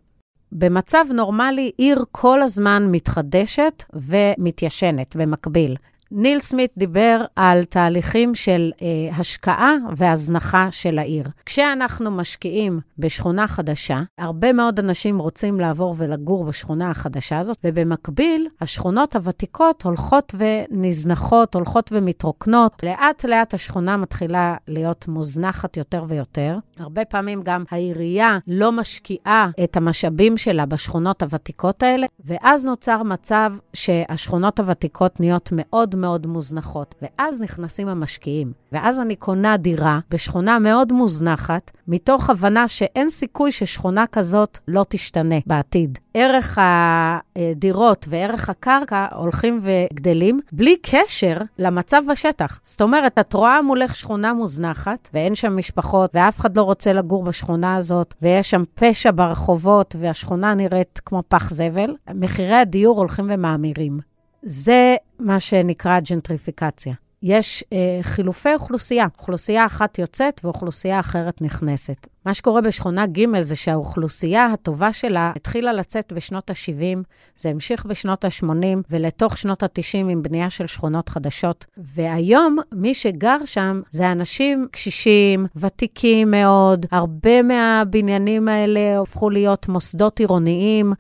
במצב 0.60 1.06
נורמלי, 1.14 1.72
עיר 1.78 2.04
כל 2.12 2.42
הזמן 2.42 2.88
מתחדשת 2.92 3.84
ומתיישנת 3.94 5.16
במקביל. 5.16 5.76
ניל 6.12 6.40
סמית 6.40 6.72
דיבר 6.78 7.26
על 7.36 7.66
תהליכים 7.66 8.36
של 8.36 8.72
אה, 8.82 8.88
השקעה 9.18 9.76
והזנחה 9.96 10.68
של 10.72 11.00
העיר. 11.00 11.24
כשאנחנו 11.46 12.12
משקיעים 12.12 12.80
בשכונה 12.98 13.48
חדשה, 13.48 14.02
הרבה 14.18 14.54
מאוד 14.54 14.80
אנשים 14.80 15.20
רוצים 15.20 15.60
לעבור 15.60 15.96
ולגור 15.98 16.46
בשכונה 16.46 16.90
החדשה 16.90 17.40
הזאת, 17.40 17.58
ובמקביל, 17.64 18.48
השכונות 18.62 19.16
הוותיקות 19.16 19.84
הולכות 19.84 20.36
ונזנחות, 20.38 21.56
הולכות 21.56 21.90
ומתרוקנות. 21.92 22.84
לאט-לאט 22.84 23.54
השכונה 23.54 23.98
מתחילה 23.98 24.56
להיות 24.68 25.08
מוזנחת 25.08 25.78
יותר 25.78 26.06
ויותר. 26.08 26.58
הרבה 26.80 27.06
פעמים 27.06 27.42
גם 27.44 27.64
העירייה 27.72 28.38
לא 28.48 28.72
משקיעה 28.72 29.50
את 29.64 29.78
המשאבים 29.78 30.38
שלה 30.38 30.66
בשכונות 30.66 31.24
הוותיקות 31.24 31.84
האלה, 31.84 32.08
ואז 32.26 32.66
נוצר 32.66 33.04
מצב 33.04 33.54
שהשכונות 33.74 34.60
הוותיקות 34.60 35.20
נהיות 35.20 35.50
מאוד 35.52 35.96
מאוד 36.02 36.28
מוזנחות. 36.28 36.96
ואז 37.02 37.42
נכנסים 37.42 37.88
המשקיעים. 37.88 38.52
ואז 38.72 39.00
אני 39.00 39.16
קונה 39.16 39.58
דירה 39.58 40.00
בשכונה 40.10 40.60
מאוד 40.60 40.94
מוזנחת, 40.94 41.72
מתוך 41.88 42.30
הבנה 42.30 42.68
שאין 42.68 43.10
סיכוי 43.10 43.52
ששכונה 43.52 44.08
כזאת 44.08 44.58
לא 44.68 44.86
תשתנה 44.90 45.36
בעתיד. 45.46 45.98
ערך 46.14 46.58
הדירות 46.62 48.06
וערך 48.10 48.50
הקרקע 48.50 49.06
הולכים 49.16 49.60
וגדלים, 49.62 50.40
בלי 50.52 50.76
קשר 50.82 51.38
למצב 51.60 52.02
בשטח. 52.12 52.60
זאת 52.64 52.82
אומרת, 52.82 53.20
את 53.20 53.34
רואה 53.34 53.62
מולך 53.62 53.96
שכונה 53.96 54.34
מוזנחת, 54.34 55.10
ואין 55.14 55.36
שם 55.36 55.58
משפחות, 55.58 56.12
ואף 56.14 56.40
אחד 56.40 56.58
לא 56.58 56.62
רוצה 56.62 56.94
לגור 56.94 57.24
בשכונה 57.24 57.76
הזאת, 57.76 58.14
ויש 58.22 58.50
שם 58.50 58.64
פשע 58.74 59.12
ברחובות, 59.16 59.96
והשכונה 60.00 60.54
נראית 60.54 61.02
כמו 61.06 61.24
פח 61.28 61.50
זבל. 61.50 61.96
מחירי 62.14 62.56
הדיור 62.56 62.98
הולכים 62.98 63.26
ומאמירים. 63.30 64.17
זה 64.48 64.96
מה 65.20 65.40
שנקרא 65.40 66.00
ג'נטריפיקציה. 66.00 66.94
יש 67.24 67.64
אה, 67.74 68.00
חילופי 68.02 68.54
אוכלוסייה. 68.54 69.08
אוכלוסייה 69.18 69.66
אחת 69.66 70.00
יוצאת 70.00 70.42
ואוכלוסייה 70.44 71.00
אחרת 71.00 71.42
נכנסת. 71.42 72.08
מה 72.26 72.34
שקורה 72.34 72.62
בשכונה 72.62 73.08
ג' 73.08 73.42
זה 73.42 73.56
שהאוכלוסייה 73.56 74.46
הטובה 74.46 74.94
שלה 74.94 75.32
התחילה 75.36 75.74
לצאת 75.74 76.14
בשנות 76.14 76.50
ה-70, 76.50 76.98
זה 77.38 77.50
המשיך 77.50 77.86
בשנות 77.86 78.26
ה-80 78.26 78.78
ולתוך 78.90 79.38
שנות 79.38 79.64
ה-90 79.64 79.98
עם 79.98 80.24
בנייה 80.24 80.50
של 80.50 80.68
שכונות 80.68 81.10
חדשות. 81.10 81.66
והיום 81.78 82.58
מי 82.72 82.94
שגר 82.94 83.38
שם 83.46 83.82
זה 83.92 84.12
אנשים 84.12 84.68
קשישים, 84.72 85.46
ותיקים 85.56 86.32
מאוד, 86.32 86.86
הרבה 86.92 87.42
מהבניינים 87.42 88.48
האלה 88.48 89.02
הפכו 89.02 89.30
להיות 89.30 89.68
מוסדות 89.68 90.20
עירוניים. 90.20 90.94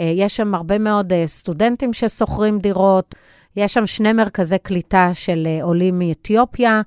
אה, 0.00 0.04
יש 0.14 0.36
שם 0.36 0.54
הרבה 0.54 0.78
מאוד 0.78 1.12
אה, 1.12 1.26
סטודנטים 1.26 1.92
ששוכרים 1.92 2.58
דירות, 2.58 3.14
יש 3.56 3.74
שם 3.74 3.86
שני 3.86 4.12
מרכזי 4.12 4.58
קליטה 4.58 5.10
של 5.12 5.46
אה, 5.46 5.64
עולים 5.64 5.98
מאתיופיה, 5.98 6.82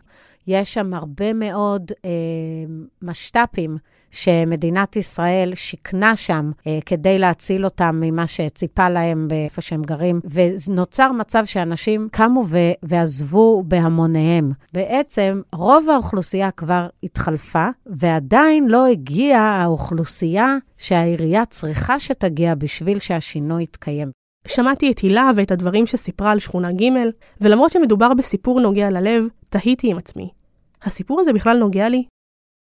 יש 0.48 0.74
שם 0.74 0.94
הרבה 0.94 1.34
מאוד 1.34 1.92
משת"פים 3.02 3.78
שמדינת 4.12 4.96
ישראל 4.96 5.52
שיכנה 5.56 6.16
שם 6.16 6.52
אה, 6.68 6.80
כדי 6.86 7.20
להציל 7.20 7.66
אותם 7.66 8.00
ממה 8.02 8.28
שציפה 8.28 8.90
להם 8.90 9.28
באיפה 9.28 9.62
שהם 9.62 9.82
גרים, 9.82 10.20
ונוצר 10.30 11.12
מצב 11.12 11.46
שאנשים 11.46 12.08
קמו 12.12 12.44
ו- 12.48 12.58
ועזבו 12.84 13.64
בהמוניהם. 13.68 14.52
בעצם 14.74 15.42
רוב 15.54 15.90
האוכלוסייה 15.90 16.52
כבר 16.52 16.88
התחלפה, 17.04 17.68
ועדיין 17.86 18.68
לא 18.68 18.86
הגיעה 18.86 19.62
האוכלוסייה 19.64 20.58
שהעירייה 20.78 21.46
צריכה 21.46 22.00
שתגיע 22.00 22.56
בשביל 22.56 23.00
שהשינוי 23.00 23.64
יתקיים. 23.64 24.12
שמעתי 24.48 24.92
את 24.92 25.00
הילה 25.00 25.32
ואת 25.36 25.52
הדברים 25.52 25.86
שסיפרה 25.88 26.32
על 26.32 26.40
שכונה 26.40 26.72
ג', 26.72 26.84
ולמרות 27.42 27.72
שמדובר 27.72 28.14
בסיפור 28.14 28.62
נוגע 28.62 28.90
ללב, 28.90 29.28
תהיתי 29.50 29.92
עם 29.92 29.98
עצמי. 29.98 30.30
הסיפור 30.84 31.20
הזה 31.20 31.34
בכלל 31.34 31.58
נוגע 31.58 31.90
לי? 31.90 32.04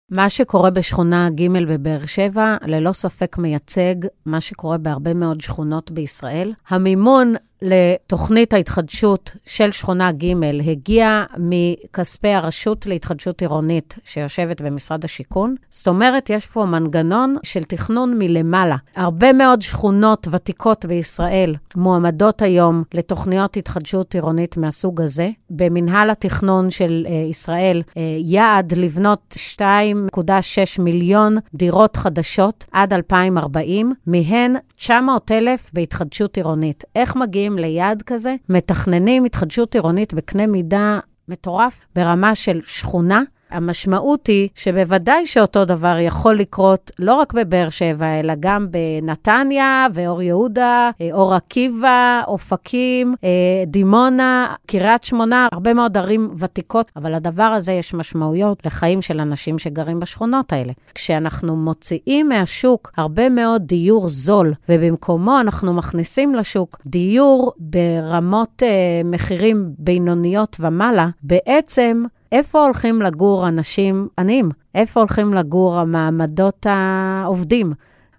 מה 0.10 0.30
שקורה 0.30 0.70
בשכונה 0.70 1.30
ג' 1.30 1.48
בבאר 1.68 2.06
שבע, 2.06 2.58
ללא 2.66 2.94
ספק 2.94 3.38
מייצג 3.38 3.96
מה 4.26 4.42
שקורה 4.42 4.78
בהרבה 4.78 5.14
מאוד 5.14 5.42
שכונות 5.42 5.92
בישראל. 5.92 6.54
המימון 6.68 7.34
לתוכנית 7.66 8.54
ההתחדשות 8.54 9.36
של 9.46 9.72
שכונה 9.72 10.12
ג' 10.12 10.34
הגיע 10.68 11.24
מכספי 11.38 12.28
הרשות 12.28 12.86
להתחדשות 12.86 13.42
עירונית 13.42 13.96
שיושבת 14.04 14.62
במשרד 14.62 15.06
השיכון. 15.06 15.56
זאת 15.70 15.88
אומרת, 15.88 16.30
יש 16.30 16.46
פה 16.46 16.66
מנגנון 16.66 17.36
של 17.44 17.64
תכנון 17.64 18.18
מלמעלה. 18.18 18.76
הרבה 18.96 19.34
מאוד 19.34 19.62
שכונות 19.62 20.28
ותיקות 20.32 20.86
בישראל 20.86 21.56
מועמדות 21.76 22.42
היום 22.42 22.84
לתוכניות 22.94 23.58
התחדשות 23.58 24.16
עירונית 24.16 24.58
מהסוג 24.58 25.02
הזה. 25.02 25.30
במנהל 25.50 26.10
התכנון 26.10 26.70
של 26.70 27.06
uh, 27.08 27.10
ישראל, 27.10 27.82
uh, 27.88 27.94
יעד 28.20 28.74
לבנות 28.74 29.38
2.6 29.58 30.82
מיליון 30.82 31.38
דירות 31.54 31.98
חדשות 31.98 32.66
עד 32.72 32.94
2040, 32.94 33.92
מהן 34.08 34.54
900,000 34.76 35.72
בהתחדשות 35.74 36.38
עירונית. 36.38 36.84
איך 36.96 37.16
מגיעים 37.16 37.55
ליעד 37.58 38.02
כזה? 38.02 38.36
מתכננים 38.50 39.26
התחדשות 39.26 39.76
עירונית 39.76 40.14
בקנה 40.14 40.48
מידה 40.48 41.00
מטורף 41.28 41.84
ברמה 41.96 42.36
של 42.36 42.62
שכונה 42.66 43.24
המשמעות 43.50 44.28
היא 44.28 44.50
שבוודאי 44.56 45.26
שאותו 45.26 45.66
דבר 45.66 45.98
יכול 46.00 46.36
לקרות 46.36 46.92
לא 47.00 47.14
רק 47.14 47.34
בבאר 47.34 47.70
שבע, 47.70 48.20
אלא 48.20 48.34
גם 48.40 48.68
בנתניה 48.72 49.88
ואור 49.94 50.22
יהודה, 50.22 50.92
אה, 51.02 51.10
אור 51.14 51.34
עקיבא, 51.34 52.22
אופקים, 52.28 53.14
אה, 53.24 53.30
דימונה, 53.68 54.54
קריית 54.68 55.04
שמונה, 55.04 55.48
הרבה 55.52 55.74
מאוד 55.74 55.98
ערים 55.98 56.30
ותיקות, 56.38 56.92
אבל 56.96 57.16
לדבר 57.16 57.44
הזה 57.44 57.72
יש 57.72 57.94
משמעויות 57.94 58.66
לחיים 58.66 59.02
של 59.02 59.20
אנשים 59.20 59.58
שגרים 59.58 60.00
בשכונות 60.00 60.54
האלה. 60.54 60.74
כשאנחנו 60.96 61.56
מוציאים 61.56 62.30
מהשוק 62.30 62.92
הרבה 62.98 63.30
מאוד 63.30 63.62
דיור 63.62 64.08
זול, 64.10 64.54
ובמקומו 64.70 65.40
אנחנו 65.40 65.74
מכניסים 65.74 66.36
לשוק 66.36 66.82
דיור 66.86 67.54
ברמות 67.58 68.64
אה, 68.64 69.02
מחירים 69.06 69.70
בינוניות 69.78 70.58
ומעלה, 70.60 71.08
בעצם 71.24 72.04
איפה 72.36 72.64
הולכים 72.64 73.02
לגור 73.02 73.48
אנשים 73.48 74.08
עניים? 74.20 74.50
איפה 74.76 75.00
הולכים 75.00 75.34
לגור 75.34 75.80
המעמדות 75.80 76.66
העובדים? 76.70 77.74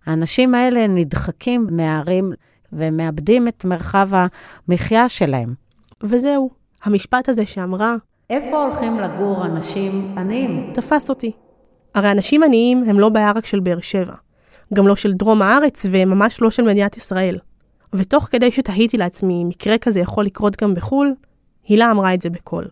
האנשים 0.06 0.54
האלה 0.54 0.86
נדחקים 0.86 1.66
מהערים 1.70 2.32
ומאבדים 2.72 3.48
את 3.48 3.64
מרחב 3.64 4.08
המחיה 4.68 5.08
שלהם. 5.08 5.54
וזהו, 6.02 6.50
המשפט 6.84 7.28
הזה 7.28 7.46
שאמרה, 7.46 7.94
איפה 8.30 8.64
הולכים 8.64 9.00
לגור 9.00 9.44
אנשים 9.44 10.14
עניים? 10.18 10.70
תפס 10.74 11.10
אותי. 11.10 11.32
הרי 11.94 12.10
אנשים 12.10 12.42
עניים 12.42 12.84
הם 12.86 13.00
לא 13.00 13.08
בעיה 13.08 13.32
רק 13.32 13.46
של 13.46 13.60
באר 13.60 13.80
שבע, 13.80 14.14
גם 14.74 14.88
לא 14.88 14.96
של 14.96 15.12
דרום 15.12 15.42
הארץ 15.42 15.86
וממש 15.90 16.40
לא 16.40 16.50
של 16.50 16.62
מדינת 16.62 16.96
ישראל. 16.96 17.38
ותוך 17.92 18.24
כדי 18.24 18.50
שתהיתי 18.50 18.96
לעצמי 18.96 19.42
אם 19.42 19.48
מקרה 19.48 19.78
כזה 19.78 20.00
יכול 20.00 20.24
לקרות 20.24 20.62
גם 20.62 20.74
בחו"ל, 20.74 21.14
הילה 21.68 21.90
אמרה 21.90 22.14
את 22.14 22.22
זה 22.22 22.30
בקול. 22.30 22.64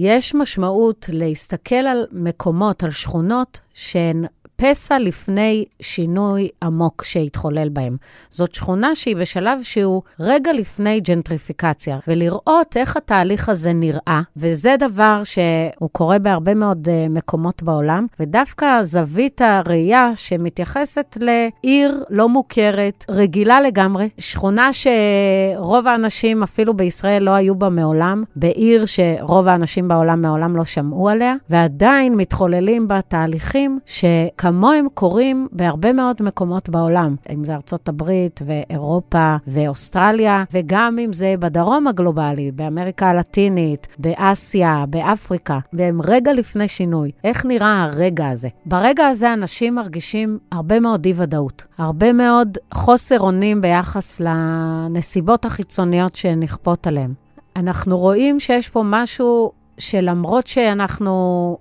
יש 0.00 0.34
משמעות 0.34 1.06
להסתכל 1.12 1.74
על 1.74 2.06
מקומות, 2.12 2.82
על 2.82 2.90
שכונות 2.90 3.60
שהן 3.74 4.24
פסע 4.60 4.98
לפני 4.98 5.64
שינוי 5.80 6.48
עמוק 6.64 7.04
שהתחולל 7.04 7.68
בהם. 7.68 7.96
זאת 8.30 8.54
שכונה 8.54 8.94
שהיא 8.94 9.16
בשלב 9.16 9.62
שהוא 9.62 10.02
רגע 10.20 10.52
לפני 10.52 11.00
ג'נטריפיקציה, 11.00 11.98
ולראות 12.08 12.76
איך 12.76 12.96
התהליך 12.96 13.48
הזה 13.48 13.72
נראה, 13.72 14.20
וזה 14.36 14.74
דבר 14.78 15.22
שהוא 15.24 15.90
קורה 15.92 16.18
בהרבה 16.18 16.54
מאוד 16.54 16.88
uh, 16.88 17.10
מקומות 17.10 17.62
בעולם, 17.62 18.06
ודווקא 18.20 18.82
זווית 18.82 19.40
הראייה 19.40 20.10
שמתייחסת 20.16 21.16
לעיר 21.20 22.04
לא 22.10 22.28
מוכרת, 22.28 23.04
רגילה 23.08 23.60
לגמרי, 23.60 24.08
שכונה 24.18 24.70
שרוב 24.72 25.86
האנשים 25.86 26.42
אפילו 26.42 26.74
בישראל 26.74 27.22
לא 27.22 27.30
היו 27.30 27.54
בה 27.54 27.68
מעולם, 27.68 28.24
בעיר 28.36 28.84
שרוב 28.86 29.48
האנשים 29.48 29.88
בעולם 29.88 30.22
מעולם 30.22 30.56
לא 30.56 30.64
שמעו 30.64 31.08
עליה, 31.08 31.34
ועדיין 31.50 32.14
מתחוללים 32.14 32.88
בה 32.88 33.00
תהליכים 33.02 33.78
שכ... 33.86 34.47
כמוהם 34.48 34.86
קורים 34.94 35.48
בהרבה 35.52 35.92
מאוד 35.92 36.16
מקומות 36.20 36.68
בעולם, 36.68 37.16
אם 37.34 37.44
זה 37.44 37.54
ארצות 37.54 37.88
הברית 37.88 38.40
ואירופה 38.46 39.36
ואוסטרליה, 39.46 40.44
וגם 40.52 40.98
אם 40.98 41.12
זה 41.12 41.34
בדרום 41.38 41.86
הגלובלי, 41.86 42.52
באמריקה 42.52 43.10
הלטינית, 43.10 43.86
באסיה, 43.98 44.84
באפריקה, 44.88 45.58
והם 45.72 46.00
רגע 46.04 46.32
לפני 46.32 46.68
שינוי. 46.68 47.10
איך 47.24 47.46
נראה 47.46 47.82
הרגע 47.84 48.28
הזה? 48.28 48.48
ברגע 48.66 49.06
הזה 49.06 49.32
אנשים 49.32 49.74
מרגישים 49.74 50.38
הרבה 50.52 50.80
מאוד 50.80 51.06
אי-ודאות, 51.06 51.64
הרבה 51.78 52.12
מאוד 52.12 52.58
חוסר 52.74 53.20
אונים 53.20 53.60
ביחס 53.60 54.20
לנסיבות 54.20 55.44
החיצוניות 55.44 56.14
שנכפות 56.14 56.86
עליהם. 56.86 57.14
אנחנו 57.56 57.98
רואים 57.98 58.40
שיש 58.40 58.68
פה 58.68 58.82
משהו 58.84 59.52
שלמרות 59.78 60.46
שאנחנו 60.46 61.56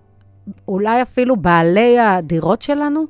אולי 0.68 1.02
אפילו 1.02 1.36
בעלי 1.38 2.00
הדירות 2.00 2.62
שלנו, 2.62 3.06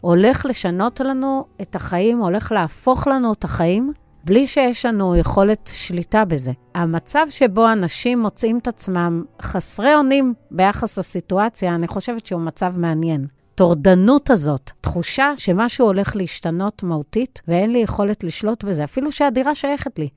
הולך 0.00 0.46
לשנות 0.46 1.00
לנו 1.00 1.44
את 1.62 1.74
החיים, 1.74 2.18
הולך 2.18 2.52
להפוך 2.52 3.06
לנו 3.06 3.32
את 3.32 3.44
החיים, 3.44 3.92
בלי 4.24 4.46
שיש 4.46 4.86
לנו 4.86 5.16
יכולת 5.16 5.70
שליטה 5.72 6.24
בזה. 6.24 6.52
המצב 6.74 7.26
שבו 7.30 7.72
אנשים 7.72 8.20
מוצאים 8.20 8.58
את 8.58 8.68
עצמם 8.68 9.24
חסרי 9.42 9.94
אונים 9.94 10.34
ביחס 10.50 10.98
לסיטואציה, 10.98 11.74
אני 11.74 11.86
חושבת 11.86 12.26
שהוא 12.26 12.40
מצב 12.40 12.78
מעניין. 12.78 13.26
טורדנות 13.54 14.30
הזאת, 14.30 14.70
תחושה 14.80 15.32
שמשהו 15.36 15.86
הולך 15.86 16.16
להשתנות 16.16 16.82
מהותית, 16.82 17.40
ואין 17.48 17.72
לי 17.72 17.78
יכולת 17.78 18.24
לשלוט 18.24 18.64
בזה, 18.64 18.84
אפילו 18.84 19.12
שהדירה 19.12 19.54
שייכת 19.54 19.98
לי. 19.98 20.08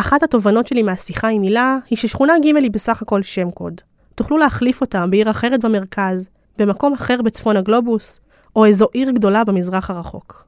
אחת 0.00 0.22
התובנות 0.22 0.66
שלי 0.66 0.82
מהשיחה 0.82 1.28
עם 1.28 1.42
הילה, 1.42 1.78
היא 1.90 1.98
ששכונה 1.98 2.38
ג' 2.38 2.56
היא 2.56 2.70
בסך 2.70 3.02
הכל 3.02 3.22
שם 3.22 3.50
קוד. 3.50 3.80
תוכלו 4.22 4.38
להחליף 4.38 4.80
אותה 4.80 5.06
בעיר 5.06 5.30
אחרת 5.30 5.64
במרכז, 5.64 6.28
במקום 6.58 6.92
אחר 6.92 7.22
בצפון 7.22 7.56
הגלובוס, 7.56 8.20
או 8.56 8.64
איזו 8.64 8.88
עיר 8.92 9.10
גדולה 9.10 9.44
במזרח 9.44 9.90
הרחוק. 9.90 10.46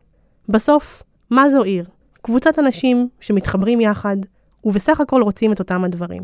בסוף, 0.48 1.02
מה 1.30 1.50
זו 1.50 1.62
עיר? 1.62 1.84
קבוצת 2.22 2.58
אנשים 2.58 3.08
שמתחברים 3.20 3.80
יחד, 3.80 4.16
ובסך 4.64 5.00
הכל 5.00 5.22
רוצים 5.22 5.52
את 5.52 5.58
אותם 5.58 5.84
הדברים. 5.84 6.22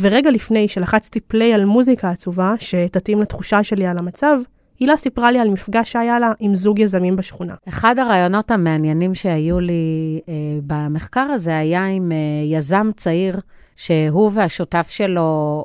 ורגע 0.00 0.30
לפני 0.30 0.68
שלחצתי 0.68 1.20
פליי 1.20 1.54
על 1.54 1.64
מוזיקה 1.64 2.10
עצובה, 2.10 2.54
שתתאים 2.58 3.22
לתחושה 3.22 3.64
שלי 3.64 3.86
על 3.86 3.98
המצב, 3.98 4.38
הילה 4.80 4.96
סיפרה 4.96 5.30
לי 5.30 5.38
על 5.38 5.48
מפגש 5.50 5.92
שהיה 5.92 6.18
לה 6.18 6.32
עם 6.40 6.54
זוג 6.54 6.78
יזמים 6.78 7.16
בשכונה. 7.16 7.54
אחד 7.68 7.98
הרעיונות 7.98 8.50
המעניינים 8.50 9.14
שהיו 9.14 9.60
לי 9.60 10.20
אה, 10.28 10.34
במחקר 10.66 11.26
הזה 11.34 11.58
היה 11.58 11.86
עם 11.86 12.12
אה, 12.12 12.16
יזם 12.56 12.90
צעיר, 12.96 13.40
שהוא 13.76 14.30
והשותף 14.34 14.86
שלו 14.90 15.64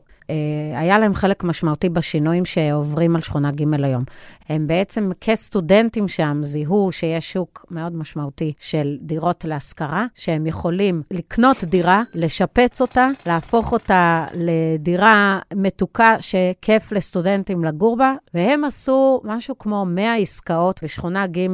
היה 0.75 0.99
להם 0.99 1.13
חלק 1.13 1.43
משמעותי 1.43 1.89
בשינויים 1.89 2.45
שעוברים 2.45 3.15
על 3.15 3.21
שכונה 3.21 3.51
ג' 3.51 3.83
היום. 3.83 4.03
הם 4.49 4.67
בעצם 4.67 5.11
כסטודנטים 5.21 6.07
שם 6.07 6.39
זיהו 6.43 6.91
שיש 6.91 7.33
שוק 7.33 7.65
מאוד 7.71 7.95
משמעותי 7.95 8.53
של 8.59 8.97
דירות 9.01 9.45
להשכרה, 9.45 10.05
שהם 10.15 10.45
יכולים 10.45 11.01
לקנות 11.11 11.63
דירה, 11.63 12.03
לשפץ 12.15 12.81
אותה, 12.81 13.09
להפוך 13.25 13.71
אותה 13.71 14.25
לדירה 14.33 15.39
מתוקה 15.55 16.15
שכיף 16.19 16.91
לסטודנטים 16.91 17.63
לגור 17.63 17.97
בה, 17.97 18.13
והם 18.33 18.63
עשו 18.63 19.21
משהו 19.23 19.57
כמו 19.57 19.85
100 19.85 20.15
עסקאות 20.15 20.83
בשכונה 20.83 21.27
ג' 21.27 21.47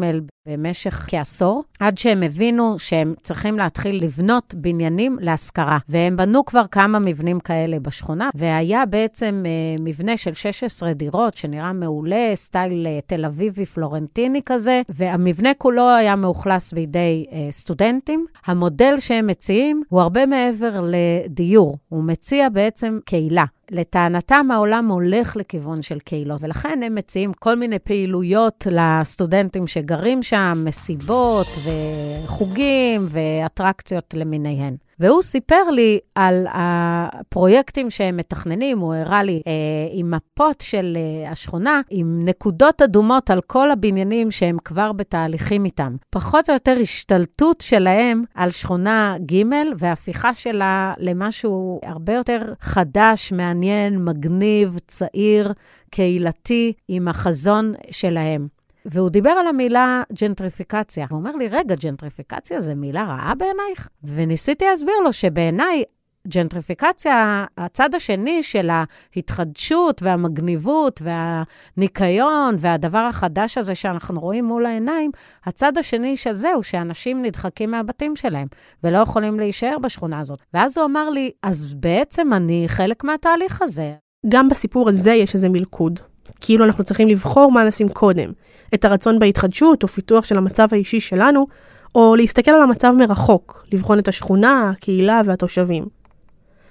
במשך 0.47 1.05
כעשור, 1.10 1.63
עד 1.79 1.97
שהם 1.97 2.23
הבינו 2.23 2.79
שהם 2.79 3.13
צריכים 3.21 3.58
להתחיל 3.58 4.03
לבנות 4.03 4.55
בניינים 4.58 5.17
להשכרה. 5.21 5.77
והם 5.89 6.15
בנו 6.15 6.45
כבר 6.45 6.67
כמה 6.71 6.99
מבנים 6.99 7.39
כאלה 7.39 7.79
בשכונה, 7.79 8.29
והיה 8.36 8.86
בעצם 8.86 9.43
אה, 9.45 9.51
מבנה 9.79 10.17
של 10.17 10.34
16 10.34 10.93
דירות, 10.93 11.38
שנראה 11.38 11.73
מעולה, 11.73 12.31
סטייל 12.36 12.88
אה, 12.88 12.99
תל 13.05 13.25
אביבי 13.25 13.65
פלורנטיני 13.65 14.41
כזה, 14.45 14.81
והמבנה 14.89 15.53
כולו 15.58 15.89
היה 15.89 16.15
מאוכלס 16.15 16.73
בידי 16.73 17.25
אה, 17.31 17.47
סטודנטים. 17.51 18.25
המודל 18.45 18.99
שהם 18.99 19.27
מציעים 19.27 19.84
הוא 19.89 20.01
הרבה 20.01 20.25
מעבר 20.25 20.79
לדיור, 20.84 21.77
הוא 21.89 22.03
מציע 22.03 22.49
בעצם 22.49 22.99
קהילה. 23.05 23.45
לטענתם 23.71 24.47
העולם 24.51 24.91
הולך 24.91 25.36
לכיוון 25.36 25.82
של 25.82 25.99
קהילות, 25.99 26.43
ולכן 26.43 26.80
הם 26.84 26.95
מציעים 26.95 27.34
כל 27.34 27.56
מיני 27.56 27.80
פעילויות 27.80 28.67
לסטודנטים 28.71 29.67
שגרים 29.67 30.23
שם, 30.23 30.63
מסיבות 30.65 31.47
וחוגים 31.63 33.08
ואטרקציות 33.10 34.13
למיניהן. 34.13 34.75
והוא 34.99 35.21
סיפר 35.21 35.69
לי 35.71 35.99
על 36.15 36.47
הפרויקטים 36.53 37.89
שהם 37.89 38.17
מתכננים, 38.17 38.79
הוא 38.79 38.93
הראה 38.93 39.23
לי 39.23 39.41
אה, 39.47 39.51
עם 39.91 40.12
מפות 40.12 40.62
של 40.62 40.97
אה, 40.97 41.31
השכונה, 41.31 41.81
עם 41.89 42.23
נקודות 42.23 42.81
אדומות 42.81 43.29
על 43.29 43.41
כל 43.41 43.71
הבניינים 43.71 44.31
שהם 44.31 44.58
כבר 44.65 44.91
בתהליכים 44.91 45.65
איתם. 45.65 45.95
פחות 46.10 46.49
או 46.49 46.53
יותר 46.53 46.75
השתלטות 46.81 47.62
שלהם 47.62 48.23
על 48.34 48.51
שכונה 48.51 49.15
ג' 49.31 49.43
והפיכה 49.77 50.34
שלה 50.34 50.93
למשהו 50.97 51.79
הרבה 51.84 52.13
יותר 52.13 52.53
חדש, 52.60 53.31
מעניין, 53.31 54.03
מגניב, 54.05 54.79
צעיר, 54.88 55.53
קהילתי, 55.91 56.73
עם 56.88 57.08
החזון 57.08 57.73
שלהם. 57.91 58.55
והוא 58.86 59.10
דיבר 59.10 59.30
על 59.30 59.48
המילה 59.48 60.04
ג'נטריפיקציה. 60.21 61.06
הוא 61.10 61.19
אומר 61.19 61.32
לי, 61.32 61.48
רגע, 61.48 61.76
ג'נטריפיקציה 61.76 62.62
זה 62.62 62.76
מילה 62.76 63.04
רעה 63.04 63.34
בעינייך? 63.36 63.89
וניסיתי 64.04 64.65
להסביר 64.65 64.95
לו 65.04 65.13
שבעיניי 65.13 65.84
ג'נטריפיקציה, 66.28 67.45
הצד 67.58 67.95
השני 67.95 68.43
של 68.43 68.69
ההתחדשות 68.69 70.02
והמגניבות 70.04 71.02
והניקיון 71.04 72.56
והדבר 72.60 72.98
החדש 72.98 73.58
הזה 73.58 73.76
שאנחנו 73.76 74.19
רואים 74.19 74.45
מול 74.45 74.65
העיניים, 74.65 75.12
הצד 75.45 75.78
השני 75.78 76.17
של 76.17 76.34
זה 76.34 76.54
הוא 76.54 76.63
שאנשים 76.63 77.21
נדחקים 77.21 77.71
מהבתים 77.71 78.15
שלהם 78.15 78.48
ולא 78.84 78.98
יכולים 78.98 79.39
להישאר 79.39 79.78
בשכונה 79.82 80.19
הזאת. 80.19 80.39
ואז 80.54 80.78
הוא 80.78 80.86
אמר 80.86 81.10
לי, 81.10 81.32
אז 81.43 81.74
בעצם 81.74 82.34
אני 82.34 82.63
חלק 82.67 83.04
מהתהליך 83.04 83.62
הזה. 83.62 83.93
גם 84.30 84.50
בסיפור 84.50 84.89
הזה 84.89 85.12
יש 85.12 85.36
איזה 85.36 85.50
מלכוד. 85.50 86.00
כאילו 86.41 86.65
אנחנו 86.65 86.84
צריכים 86.84 87.08
לבחור 87.08 87.52
מה 87.52 87.63
נשים 87.63 87.89
קודם, 87.89 88.32
את 88.76 88.86
הרצון 88.86 89.20
בהתחדשות 89.20 89.84
או 89.84 89.88
פיתוח 89.88 90.26
של 90.26 90.38
המצב 90.38 90.68
האישי 90.72 91.00
שלנו, 91.00 91.48
או 91.96 92.16
להסתכל 92.16 92.52
על 92.52 92.62
המצב 92.62 92.94
מרחוק, 92.98 93.66
לבחון 93.72 94.00
את 94.00 94.08
השכונה, 94.08 94.70
הקהילה 94.70 95.22
והתושבים. 95.26 95.86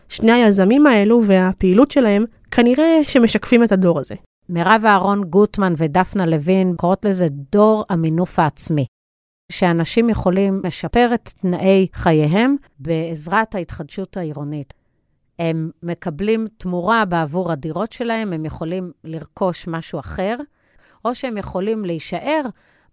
שני 0.08 0.32
היזמים 0.32 0.86
האלו 0.86 1.24
והפעילות 1.24 1.90
שלהם 1.90 2.24
כנראה 2.50 3.00
שמשקפים 3.06 3.64
את 3.64 3.72
הדור 3.72 4.00
הזה. 4.00 4.14
מירב 4.48 4.82
אהרון 4.86 5.24
גוטמן 5.24 5.74
ודפנה 5.76 6.26
לוין 6.26 6.74
קוראות 6.76 7.04
לזה 7.04 7.26
דור 7.52 7.84
המינוף 7.88 8.38
העצמי. 8.38 8.86
שאנשים 9.52 10.10
יכולים 10.10 10.60
לשפר 10.64 11.10
את 11.14 11.30
תנאי 11.40 11.86
חייהם 11.92 12.56
בעזרת 12.78 13.54
ההתחדשות 13.54 14.16
העירונית. 14.16 14.74
הם 15.38 15.70
מקבלים 15.82 16.46
תמורה 16.58 17.04
בעבור 17.04 17.52
הדירות 17.52 17.92
שלהם, 17.92 18.32
הם 18.32 18.44
יכולים 18.44 18.92
לרכוש 19.04 19.66
משהו 19.68 19.98
אחר, 19.98 20.36
או 21.04 21.14
שהם 21.14 21.36
יכולים 21.36 21.84
להישאר 21.84 22.42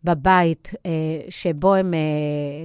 בבית 0.03 0.71
אה, 0.85 0.91
שבו 1.29 1.75
הם 1.75 1.93
אה, 1.93 1.99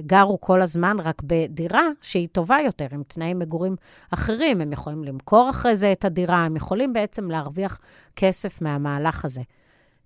גרו 0.05 0.41
כל 0.41 0.61
הזמן, 0.61 0.97
רק 0.99 1.21
בדירה 1.25 1.83
שהיא 2.01 2.27
טובה 2.31 2.57
יותר, 2.65 2.87
עם 2.91 3.03
תנאי 3.07 3.33
מגורים 3.33 3.75
אחרים. 4.11 4.61
הם 4.61 4.73
יכולים 4.73 5.03
למכור 5.03 5.49
אחרי 5.49 5.75
זה 5.75 5.91
את 5.91 6.05
הדירה, 6.05 6.45
הם 6.45 6.55
יכולים 6.55 6.93
בעצם 6.93 7.31
להרוויח 7.31 7.79
כסף 8.15 8.61
מהמהלך 8.61 9.25
הזה. 9.25 9.41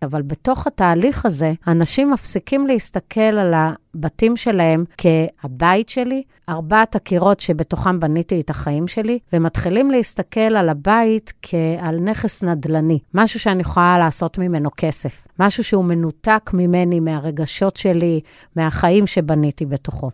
אבל 0.03 0.21
בתוך 0.21 0.67
התהליך 0.67 1.25
הזה, 1.25 1.53
אנשים 1.67 2.11
מפסיקים 2.11 2.67
להסתכל 2.67 3.19
על 3.21 3.53
הבתים 3.53 4.37
שלהם 4.37 4.85
כהבית 4.97 5.89
שלי, 5.89 6.23
ארבעת 6.49 6.95
הקירות 6.95 7.39
שבתוכם 7.39 7.99
בניתי 7.99 8.39
את 8.39 8.49
החיים 8.49 8.87
שלי, 8.87 9.19
ומתחילים 9.33 9.91
להסתכל 9.91 10.39
על 10.39 10.69
הבית 10.69 11.33
כעל 11.41 11.99
נכס 11.99 12.43
נדל"ני, 12.43 12.99
משהו 13.13 13.39
שאני 13.39 13.61
יכולה 13.61 13.97
לעשות 13.97 14.37
ממנו 14.37 14.69
כסף, 14.77 15.27
משהו 15.39 15.63
שהוא 15.63 15.85
מנותק 15.85 16.51
ממני, 16.53 16.99
מהרגשות 16.99 17.75
שלי, 17.75 18.21
מהחיים 18.55 19.07
שבניתי 19.07 19.65
בתוכו. 19.65 20.11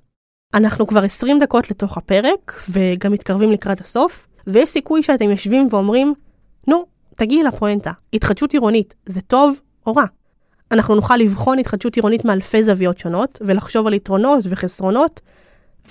אנחנו 0.53 0.87
כבר 0.87 1.03
20 1.03 1.39
דקות 1.39 1.71
לתוך 1.71 1.97
הפרק, 1.97 2.63
וגם 2.69 3.11
מתקרבים 3.11 3.51
לקראת 3.51 3.81
הסוף, 3.81 4.27
ויש 4.47 4.69
סיכוי 4.69 5.03
שאתם 5.03 5.29
יושבים 5.29 5.67
ואומרים, 5.69 6.13
נו, 6.67 6.85
תגיעי 7.15 7.43
לפואנטה, 7.43 7.91
התחדשות 8.13 8.53
עירונית, 8.53 8.95
זה 9.05 9.21
טוב 9.21 9.59
או 9.87 9.93
רע. 9.93 10.05
אנחנו 10.71 10.95
נוכל 10.95 11.17
לבחון 11.17 11.59
התחדשות 11.59 11.95
עירונית 11.95 12.25
מאלפי 12.25 12.63
זוויות 12.63 12.97
שונות, 12.97 13.39
ולחשוב 13.41 13.87
על 13.87 13.93
יתרונות 13.93 14.45
וחסרונות, 14.49 15.21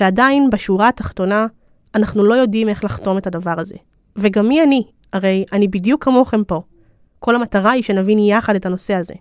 ועדיין, 0.00 0.50
בשורה 0.50 0.88
התחתונה, 0.88 1.46
אנחנו 1.94 2.24
לא 2.24 2.34
יודעים 2.34 2.68
איך 2.68 2.84
לחתום 2.84 3.18
את 3.18 3.26
הדבר 3.26 3.54
הזה. 3.60 3.74
וגם 4.16 4.48
מי 4.48 4.62
אני? 4.62 4.82
הרי 5.12 5.44
אני 5.52 5.68
בדיוק 5.68 6.04
כמוכם 6.04 6.44
פה. 6.44 6.62
כל 7.18 7.34
המטרה 7.34 7.70
היא 7.70 7.82
שנבין 7.82 8.18
יחד 8.18 8.54
את 8.54 8.66
הנושא 8.66 8.94
הזה. 8.94 9.14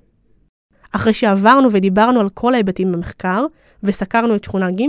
אחרי 0.95 1.13
שעברנו 1.13 1.69
ודיברנו 1.71 2.19
על 2.19 2.29
כל 2.29 2.53
ההיבטים 2.53 2.91
במחקר, 2.91 3.45
וסקרנו 3.83 4.35
את 4.35 4.43
שכונה 4.43 4.71
ג', 4.71 4.83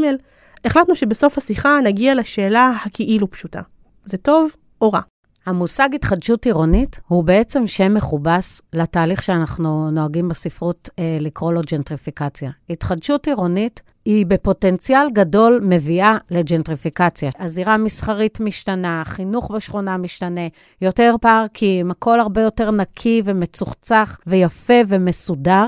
החלטנו 0.64 0.94
שבסוף 0.94 1.38
השיחה 1.38 1.78
נגיע 1.84 2.14
לשאלה 2.14 2.72
הכאילו 2.84 3.30
פשוטה. 3.30 3.60
זה 4.02 4.16
טוב 4.16 4.50
או 4.80 4.92
רע? 4.92 5.00
המושג 5.46 5.88
התחדשות 5.94 6.46
עירונית 6.46 7.00
הוא 7.08 7.24
בעצם 7.24 7.66
שם 7.66 7.94
מכובס 7.94 8.62
לתהליך 8.72 9.22
שאנחנו 9.22 9.90
נוהגים 9.90 10.28
בספרות 10.28 10.90
אה, 10.98 11.18
לקרוא 11.20 11.52
לו 11.52 11.60
ג'נטריפיקציה. 11.70 12.50
התחדשות 12.70 13.26
עירונית 13.26 13.82
היא 14.04 14.26
בפוטנציאל 14.26 15.06
גדול 15.12 15.60
מביאה 15.62 16.18
לג'נטריפיקציה. 16.30 17.30
הזירה 17.38 17.74
המסחרית 17.74 18.40
משתנה, 18.40 19.00
החינוך 19.00 19.50
בשכונה 19.50 19.96
משתנה, 19.96 20.40
יותר 20.82 21.14
פארקים, 21.20 21.90
הכל 21.90 22.20
הרבה 22.20 22.40
יותר 22.42 22.70
נקי 22.70 23.22
ומצוחצח 23.24 24.18
ויפה 24.26 24.80
ומסודר. 24.88 25.66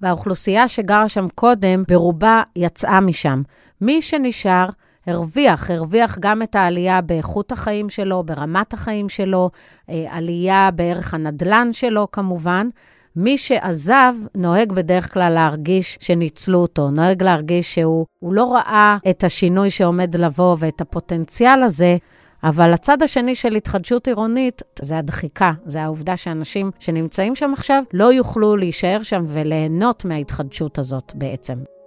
והאוכלוסייה 0.00 0.68
שגרה 0.68 1.08
שם 1.08 1.26
קודם, 1.34 1.82
ברובה 1.88 2.42
יצאה 2.56 3.00
משם. 3.00 3.42
מי 3.80 4.02
שנשאר, 4.02 4.68
הרוויח, 5.06 5.70
הרוויח 5.70 6.18
גם 6.20 6.42
את 6.42 6.56
העלייה 6.56 7.00
באיכות 7.00 7.52
החיים 7.52 7.88
שלו, 7.88 8.22
ברמת 8.22 8.72
החיים 8.72 9.08
שלו, 9.08 9.50
אה, 9.90 10.06
עלייה 10.10 10.70
בערך 10.74 11.14
הנדלן 11.14 11.68
שלו 11.72 12.10
כמובן. 12.12 12.68
מי 13.16 13.38
שעזב 13.38 14.14
נוהג 14.34 14.72
בדרך 14.72 15.14
כלל 15.14 15.32
להרגיש 15.32 15.98
שניצלו 16.00 16.58
אותו, 16.58 16.90
נוהג 16.90 17.22
להרגיש 17.22 17.74
שהוא 17.74 18.06
לא 18.22 18.54
ראה 18.54 18.96
את 19.10 19.24
השינוי 19.24 19.70
שעומד 19.70 20.16
לבוא 20.16 20.56
ואת 20.58 20.80
הפוטנציאל 20.80 21.62
הזה, 21.62 21.96
אבל 22.44 22.72
הצד 22.72 23.02
השני 23.02 23.34
של 23.34 23.54
התחדשות 23.54 24.08
עירונית 24.08 24.62
זה 24.80 24.98
הדחיקה, 24.98 25.52
זה 25.66 25.82
העובדה 25.82 26.16
שאנשים 26.16 26.70
שנמצאים 26.78 27.34
שם 27.34 27.52
עכשיו 27.52 27.82
לא 27.92 28.12
יוכלו 28.12 28.56
להישאר 28.56 29.02
שם 29.02 29.24
וליהנות 29.28 30.04
מההתחדשות 30.04 30.78
הזאת 30.78 31.12
בעצם. 31.14 31.79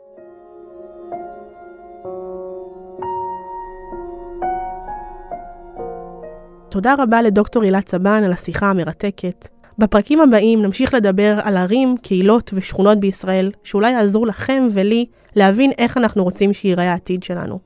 תודה 6.73 6.95
רבה 6.99 7.21
לדוקטור 7.21 7.63
הילה 7.63 7.81
צבן 7.81 8.23
על 8.23 8.31
השיחה 8.31 8.69
המרתקת. 8.69 9.47
בפרקים 9.77 10.21
הבאים 10.21 10.61
נמשיך 10.61 10.93
לדבר 10.93 11.39
על 11.43 11.57
ערים, 11.57 11.95
קהילות 12.01 12.51
ושכונות 12.53 12.99
בישראל, 12.99 13.51
שאולי 13.63 13.91
יעזרו 13.91 14.25
לכם 14.25 14.67
ולי 14.73 15.05
להבין 15.35 15.71
איך 15.77 15.97
אנחנו 15.97 16.23
רוצים 16.23 16.53
שייראה 16.53 16.91
העתיד 16.91 17.23
שלנו. 17.23 17.59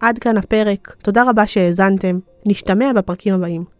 עד 0.00 0.18
כאן 0.18 0.36
הפרק, 0.36 0.96
תודה 1.02 1.24
רבה 1.30 1.46
שהאזנתם, 1.46 2.18
נשתמע 2.46 2.92
בפרקים 2.92 3.34
הבאים. 3.34 3.75